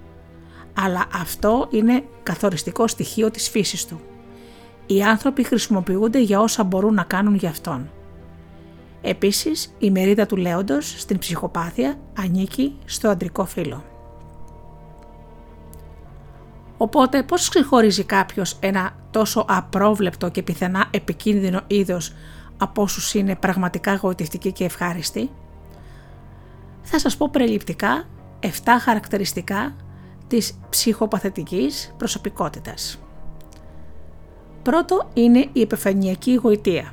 [0.75, 4.01] αλλά αυτό είναι καθοριστικό στοιχείο της φύσης του.
[4.87, 7.91] Οι άνθρωποι χρησιμοποιούνται για όσα μπορούν να κάνουν για αυτόν.
[9.03, 13.85] Επίσης, η μερίδα του λέοντος στην ψυχοπάθεια ανήκει στο αντρικό φύλλο.
[16.77, 22.13] Οπότε πώς ξεχωρίζει κάποιος ένα τόσο απρόβλεπτο και πιθανά επικίνδυνο είδος
[22.59, 25.31] από όσους είναι πραγματικά γοητευτικοί και ευχάριστοι;
[26.83, 28.05] Θα σας πω πρεληπτικά
[28.41, 28.49] 7
[28.81, 29.77] χαρακτηριστικά
[30.27, 32.99] της ψυχοπαθητικής προσωπικότητας.
[34.63, 36.93] Πρώτο είναι η επιφανειακή γοητεία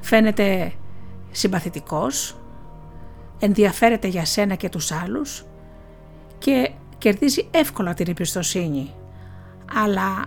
[0.00, 0.72] φαίνεται
[1.30, 2.36] συμπαθητικός,
[3.38, 5.44] ενδιαφέρεται για σένα και τους άλλους
[6.38, 8.94] και κερδίζει εύκολα την εμπιστοσύνη.
[9.74, 10.24] Αλλά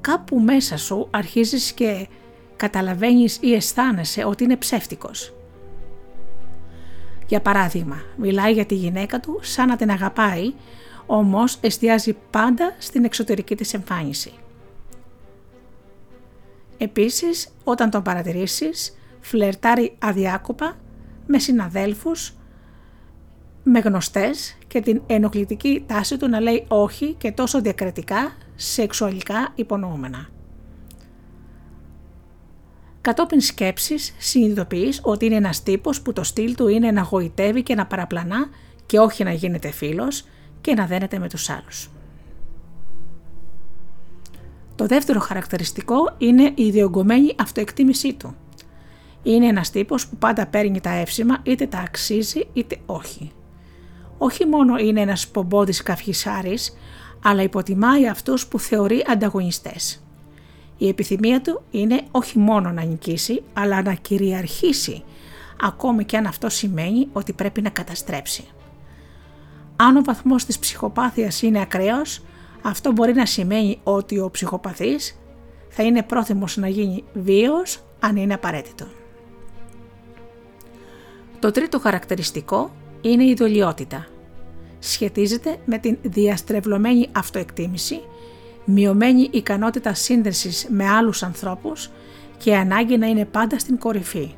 [0.00, 2.08] κάπου μέσα σου αρχίζεις και
[2.56, 5.34] καταλαβαίνεις ή αισθάνεσαι ότι είναι ψεύτικος.
[7.26, 10.52] Για παράδειγμα, μιλάει για τη γυναίκα του σαν να την αγαπάει,
[11.06, 14.32] όμως εστιάζει πάντα στην εξωτερική της εμφάνιση.
[16.82, 20.76] Επίσης, όταν τον παρατηρήσεις, φλερτάρει αδιάκοπα
[21.26, 22.34] με συναδέλφους,
[23.62, 30.28] με γνωστές και την ενοχλητική τάση του να λέει όχι και τόσο διακριτικά σεξουαλικά υπονοούμενα.
[33.00, 37.74] Κατόπιν σκέψης συνειδητοποιείς ότι είναι ένας τύπος που το στυλ του είναι να γοητεύει και
[37.74, 38.48] να παραπλανά
[38.86, 40.24] και όχι να γίνεται φίλος
[40.60, 41.90] και να δένεται με τους άλλους.
[44.82, 48.34] Το δεύτερο χαρακτηριστικό είναι η διωγγωμένη αυτοεκτίμησή του.
[49.22, 53.32] Είναι ένας τύπος που πάντα παίρνει τα εύσημα είτε τα αξίζει είτε όχι.
[54.18, 56.76] Όχι μόνο είναι ένας πομπόδης καυχησάρης,
[57.22, 60.04] αλλά υποτιμάει αυτούς που θεωρεί ανταγωνιστές.
[60.78, 65.02] Η επιθυμία του είναι όχι μόνο να νικήσει, αλλά να κυριαρχήσει,
[65.60, 68.44] ακόμη και αν αυτό σημαίνει ότι πρέπει να καταστρέψει.
[69.76, 72.22] Αν ο βαθμός της ψυχοπάθειας είναι ακραίος,
[72.62, 75.18] αυτό μπορεί να σημαίνει ότι ο ψυχοπαθής
[75.68, 78.86] θα είναι πρόθυμος να γίνει βίαιος αν είναι απαραίτητο.
[81.38, 82.70] Το τρίτο χαρακτηριστικό
[83.00, 84.06] είναι η δολιότητα.
[84.78, 88.00] Σχετίζεται με την διαστρεβλωμένη αυτοεκτίμηση,
[88.64, 91.90] μειωμένη ικανότητα σύνδεσης με άλλους ανθρώπους
[92.38, 94.34] και ανάγκη να είναι πάντα στην κορυφή.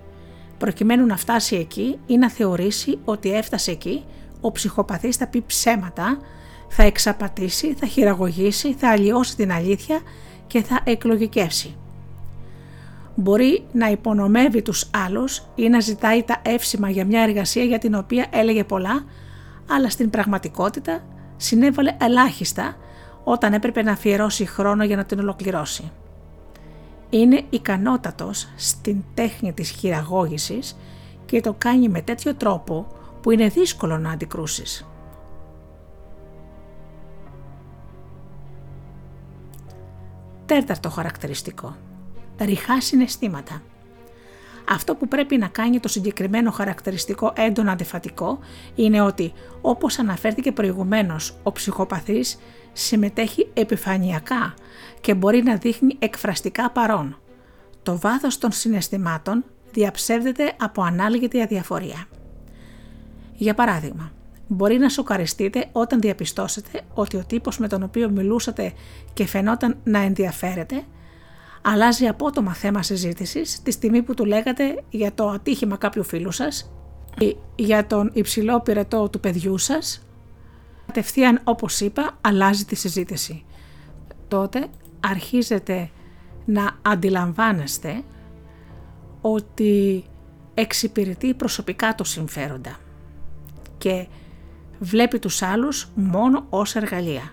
[0.59, 4.05] Προκειμένου να φτάσει εκεί ή να θεωρήσει ότι έφτασε εκεί,
[4.41, 6.19] ο ψυχοπαθής θα πει ψέματα,
[6.77, 10.01] θα εξαπατήσει, θα χειραγωγήσει, θα αλλοιώσει την αλήθεια
[10.47, 11.77] και θα εκλογικεύσει.
[13.15, 17.95] Μπορεί να υπονομεύει τους άλλους ή να ζητάει τα εύσημα για μια εργασία για την
[17.95, 19.05] οποία έλεγε πολλά,
[19.71, 21.05] αλλά στην πραγματικότητα
[21.37, 22.77] συνέβαλε ελάχιστα
[23.25, 25.93] όταν έπρεπε να αφιερώσει χρόνο για να την ολοκληρώσει.
[27.11, 30.77] Είναι ικανότατος στην τέχνη της χειραγώγησης
[31.27, 32.87] και το κάνει με τέτοιο τρόπο
[33.23, 34.87] που είναι δύσκολο να αντικρούσεις.
[40.47, 41.77] Τέταρτο χαρακτηριστικό.
[42.39, 43.63] Ριχά συναισθήματα.
[44.69, 48.39] Αυτό που πρέπει να κάνει το συγκεκριμένο χαρακτηριστικό έντονα αντιφατικό
[48.75, 52.39] είναι ότι, όπως αναφέρθηκε προηγουμένως, ο ψυχοπαθής
[52.73, 54.55] συμμετέχει επιφανειακά
[55.01, 57.19] και μπορεί να δείχνει εκφραστικά παρόν.
[57.83, 62.07] Το βάθος των συναισθημάτων διαψεύδεται από ανάλγητη αδιαφορία.
[63.35, 64.13] Για παράδειγμα,
[64.49, 68.73] Μπορεί να σοκαριστείτε όταν διαπιστώσετε ότι ο τύπος με τον οποίο μιλούσατε
[69.13, 70.85] και φαινόταν να ενδιαφέρεται
[71.67, 76.73] αλλάζει απότομα θέμα συζήτησης τη στιγμή που του λέγατε για το ατύχημα κάποιου φίλου σας
[77.19, 80.07] ή για τον υψηλό πυρετό του παιδιού σας.
[80.87, 83.45] Κατευθείαν όπως είπα αλλάζει τη συζήτηση.
[84.29, 84.67] Τότε
[85.01, 85.91] αρχίζετε
[86.45, 88.03] να αντιλαμβάνεστε
[89.21, 90.05] ότι
[90.55, 92.77] εξυπηρετεί προσωπικά το συμφέροντα
[93.79, 94.07] και
[94.85, 97.33] βλέπει τους άλλους μόνο ως εργαλεία.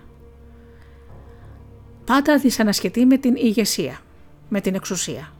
[2.04, 3.98] Πάντα δυσανασχετεί με την ηγεσία,
[4.48, 5.32] με την εξουσία.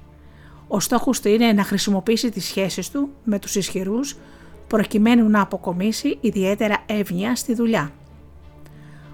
[0.69, 4.17] Ο στόχος του είναι να χρησιμοποιήσει τις σχέσεις του με τους ισχυρούς
[4.67, 7.93] προκειμένου να αποκομίσει ιδιαίτερα εύνοια στη δουλειά.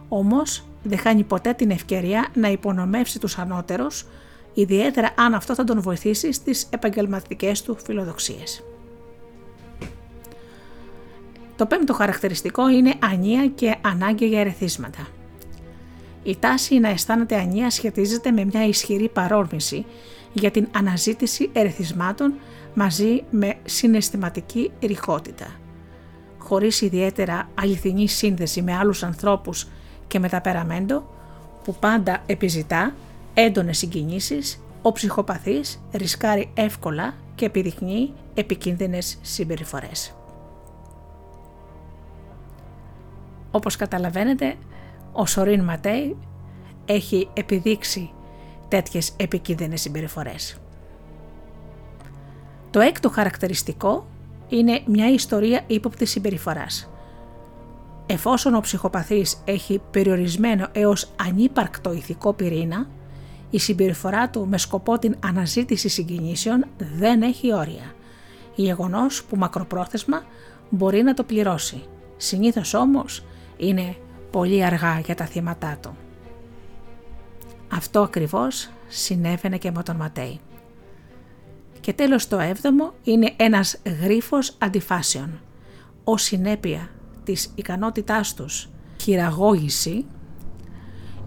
[0.09, 4.07] Όμως δεν χάνει ποτέ την ευκαιρία να υπονομεύσει τους ανώτερους,
[4.55, 8.63] ιδιαίτερα αν αυτό θα τον βοηθήσει στις επαγγελματικές του φιλοδοξίες.
[11.59, 15.07] Το πέμπτο χαρακτηριστικό είναι ανία και ανάγκη για ερεθίσματα.
[16.23, 19.87] Η τάση να αισθάνεται ανία σχετίζεται με μια ισχυρή παρόρμηση
[20.33, 22.35] για την αναζήτηση ερεθισμάτων
[22.75, 25.47] μαζί με συναισθηματική ρηχότητα.
[26.39, 29.69] Χωρίς ιδιαίτερα αληθινή σύνδεση με άλλους ανθρώπους
[30.07, 31.11] και με τα περαμέντο,
[31.65, 32.95] που πάντα επιζητά
[33.35, 40.18] έντονες συγκινήσεις, ο ψυχοπαθής ρισκάρει εύκολα και επιδεικνύει επικίνδυνες συμπεριφορές.
[43.51, 44.55] Όπως καταλαβαίνετε,
[45.13, 46.17] ο Σορίν Ματέι
[46.85, 48.11] έχει επιδείξει
[48.69, 50.57] τέτοιες επικίνδυνες συμπεριφορές.
[52.71, 54.07] Το έκτο χαρακτηριστικό
[54.49, 56.91] είναι μια ιστορία ύποπτης συμπεριφοράς.
[58.07, 62.87] Εφόσον ο ψυχοπαθής έχει περιορισμένο έως ανύπαρκτο ηθικό πυρήνα,
[63.51, 67.95] η συμπεριφορά του με σκοπό την αναζήτηση συγκινήσεων δεν έχει όρια.
[68.55, 70.23] Γεγονός που μακροπρόθεσμα
[70.71, 71.83] μπορεί να το πληρώσει.
[72.17, 73.25] Συνήθως όμως
[73.59, 73.97] είναι
[74.31, 75.97] πολύ αργά για τα θύματά του.
[77.73, 80.41] Αυτό ακριβώς συνέβαινε και με τον Ματέι.
[81.81, 85.41] Και τέλος το έβδομο είναι ένας γρίφος αντιφάσεων.
[86.05, 86.91] Ο συνέπεια
[87.25, 88.69] της ικανότητάς τους
[89.01, 90.05] χειραγώγηση,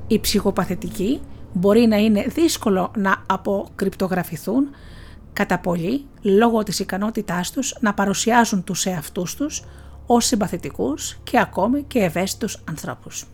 [0.07, 1.21] η ψυχοπαθητική
[1.53, 4.69] μπορεί να είναι δύσκολο να αποκρυπτογραφηθούν
[5.33, 9.63] κατά πολύ λόγω της ικανότητάς τους να παρουσιάζουν τους εαυτούς τους
[10.13, 13.25] ως συμπαθητικούς και ακόμη και ευαίσθητους ανθρώπους.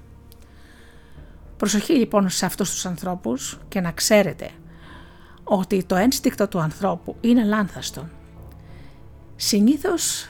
[1.58, 4.50] Προσοχή λοιπόν σε αυτούς τους ανθρώπους και να ξέρετε
[5.44, 8.08] ότι το ένστικτο του ανθρώπου είναι λάνθαστο.
[9.36, 10.28] Συνήθως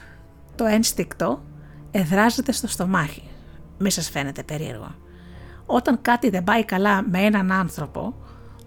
[0.54, 1.42] το ένστικτο
[1.90, 3.22] εδράζεται στο στομάχι.
[3.78, 4.94] Μη σας φαίνεται περίεργο.
[5.66, 8.14] Όταν κάτι δεν πάει καλά με έναν άνθρωπο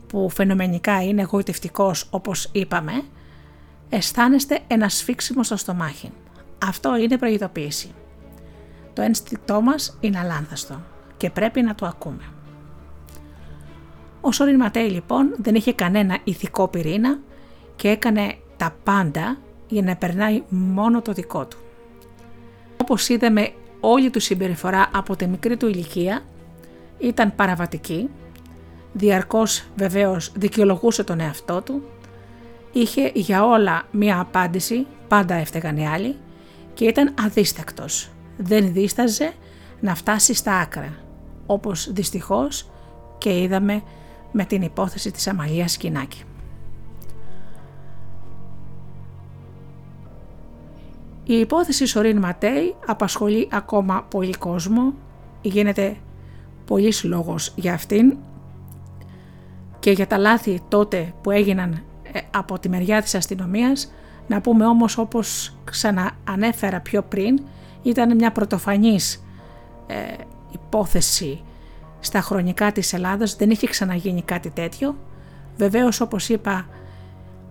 [0.08, 3.04] που φαινομενικά είναι εγωιτευτικός όπως είπαμε,
[3.90, 6.12] αισθάνεστε ένα σφίξιμο στο στομάχι.
[6.64, 7.92] Αυτό είναι προειδοποίηση.
[8.94, 10.82] Το ένστικτό μας είναι αλάνθαστο
[11.18, 12.24] και πρέπει να το ακούμε.
[14.22, 17.20] Ο Σόριν Ματέι λοιπόν δεν είχε κανένα ηθικό πυρήνα
[17.76, 21.58] και έκανε τα πάντα για να περνάει μόνο το δικό του.
[22.82, 26.22] Όπως είδαμε όλη του συμπεριφορά από τη μικρή του ηλικία
[27.00, 28.10] Ήταν παραβατική,
[28.94, 31.84] διαρκώς βεβαίως δικαιολογούσε τον εαυτό του,
[32.72, 36.16] είχε για όλα μία απάντηση, πάντα έφταιγαν οι άλλοι
[36.74, 38.10] και ήταν αδίστακτος.
[38.38, 39.34] Δεν δίσταζε
[39.80, 40.94] να φτάσει στα άκρα,
[41.46, 42.70] όπως δυστυχώς
[43.18, 43.82] και είδαμε
[44.32, 46.24] με την υπόθεση της Αμαλίας Σκινάκη.
[51.24, 54.94] Η υπόθεση Σωρίν Ματέη απασχολεί ακόμα πολύ κόσμο,
[55.42, 55.98] γίνεται
[56.66, 58.18] πολλής λόγος για αυτήν
[59.80, 63.94] και για τα λάθη τότε που έγιναν ε, από τη μεριά της αστυνομίας,
[64.32, 67.40] να πούμε όμως όπως ξαναανέφερα πιο πριν,
[67.82, 69.24] ήταν μια πρωτοφανής
[69.88, 69.96] ε,
[70.52, 71.44] υπόθεση
[72.00, 74.96] στα χρονικά της Ελλάδας, δεν είχε ξαναγίνει κάτι τέτοιο.
[75.58, 76.66] Βεβαίως όπως είπα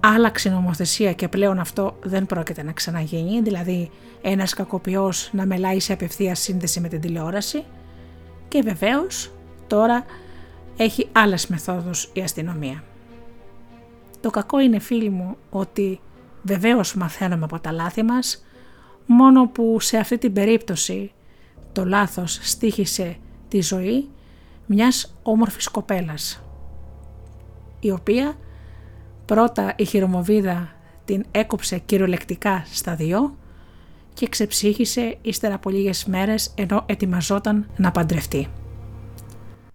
[0.01, 3.91] άλλαξε η νομοθεσία και πλέον αυτό δεν πρόκειται να ξαναγίνει, δηλαδή
[4.23, 7.65] ένας κακοποιός να μελάει σε απευθεία σύνδεση με την τηλεόραση
[8.49, 9.33] και βεβαίως
[9.67, 10.05] τώρα
[10.77, 12.83] έχει άλλες μεθόδους η αστυνομία.
[14.21, 16.01] Το κακό είναι φίλοι μου ότι
[16.43, 18.45] βεβαίως μαθαίνουμε από τα λάθη μας,
[19.07, 21.13] μόνο που σε αυτή την περίπτωση
[21.73, 23.17] το λάθος στήχησε
[23.49, 24.09] τη ζωή
[24.67, 26.43] μιας όμορφης κοπέλας,
[27.81, 28.35] η οποία
[29.25, 30.73] πρώτα η χειρομοβίδα
[31.05, 33.37] την έκοψε κυριολεκτικά στα δυο
[34.15, 38.49] και ξεψύχησε ύστερα από λίγες μέρες ενώ ετοιμαζόταν να παντρευτεί.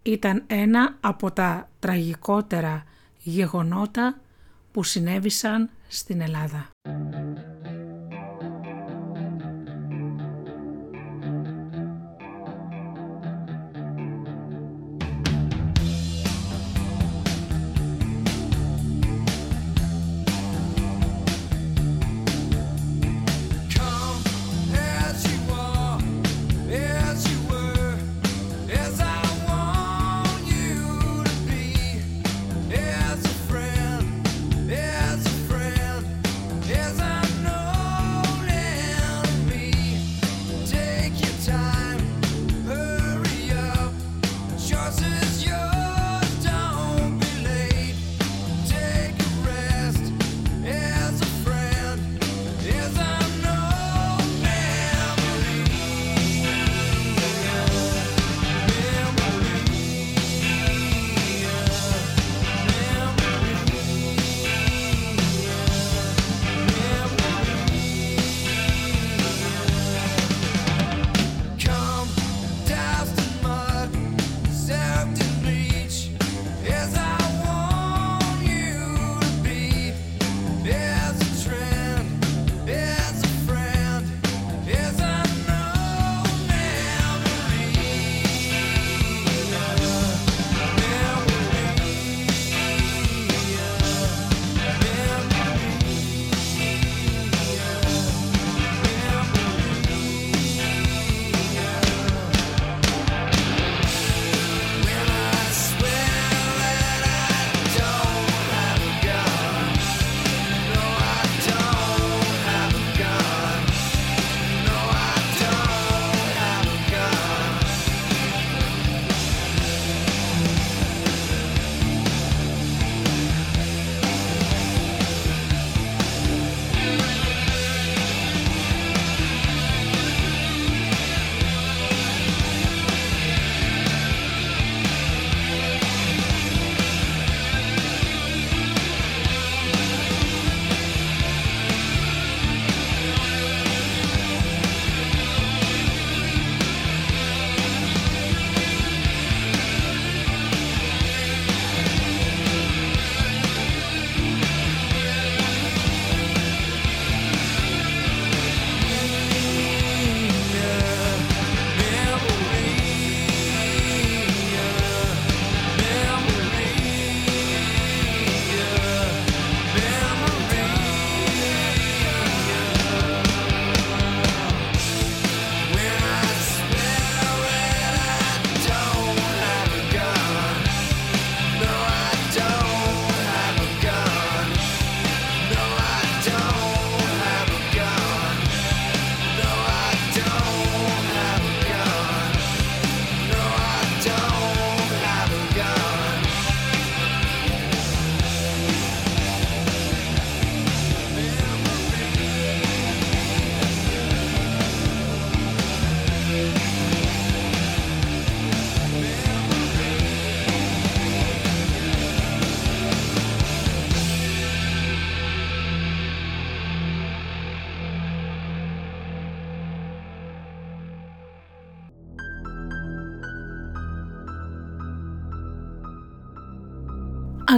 [0.01, 2.83] Ήταν ένα από τα τραγικότερα
[3.23, 4.19] γεγονότα
[4.71, 6.69] που συνέβησαν στην Ελλάδα.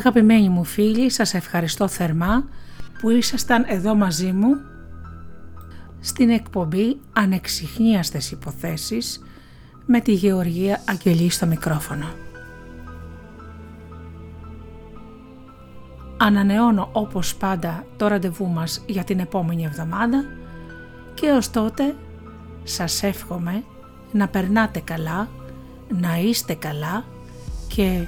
[0.08, 2.44] Αγαπημένοι μου φίλοι, σας ευχαριστώ θερμά
[3.00, 4.56] που ήσασταν εδώ μαζί μου
[6.00, 9.24] στην εκπομπή Ανεξιχνίαστες Υποθέσεις
[9.86, 12.06] με τη Γεωργία Αγγελή στο μικρόφωνο.
[16.18, 20.24] Ανανεώνω όπως πάντα το ραντεβού μας για την επόμενη εβδομάδα
[21.14, 21.96] και ως τότε
[22.64, 23.64] σας εύχομαι
[24.12, 25.28] να περνάτε καλά,
[26.02, 27.06] να είστε καλά
[27.68, 28.08] και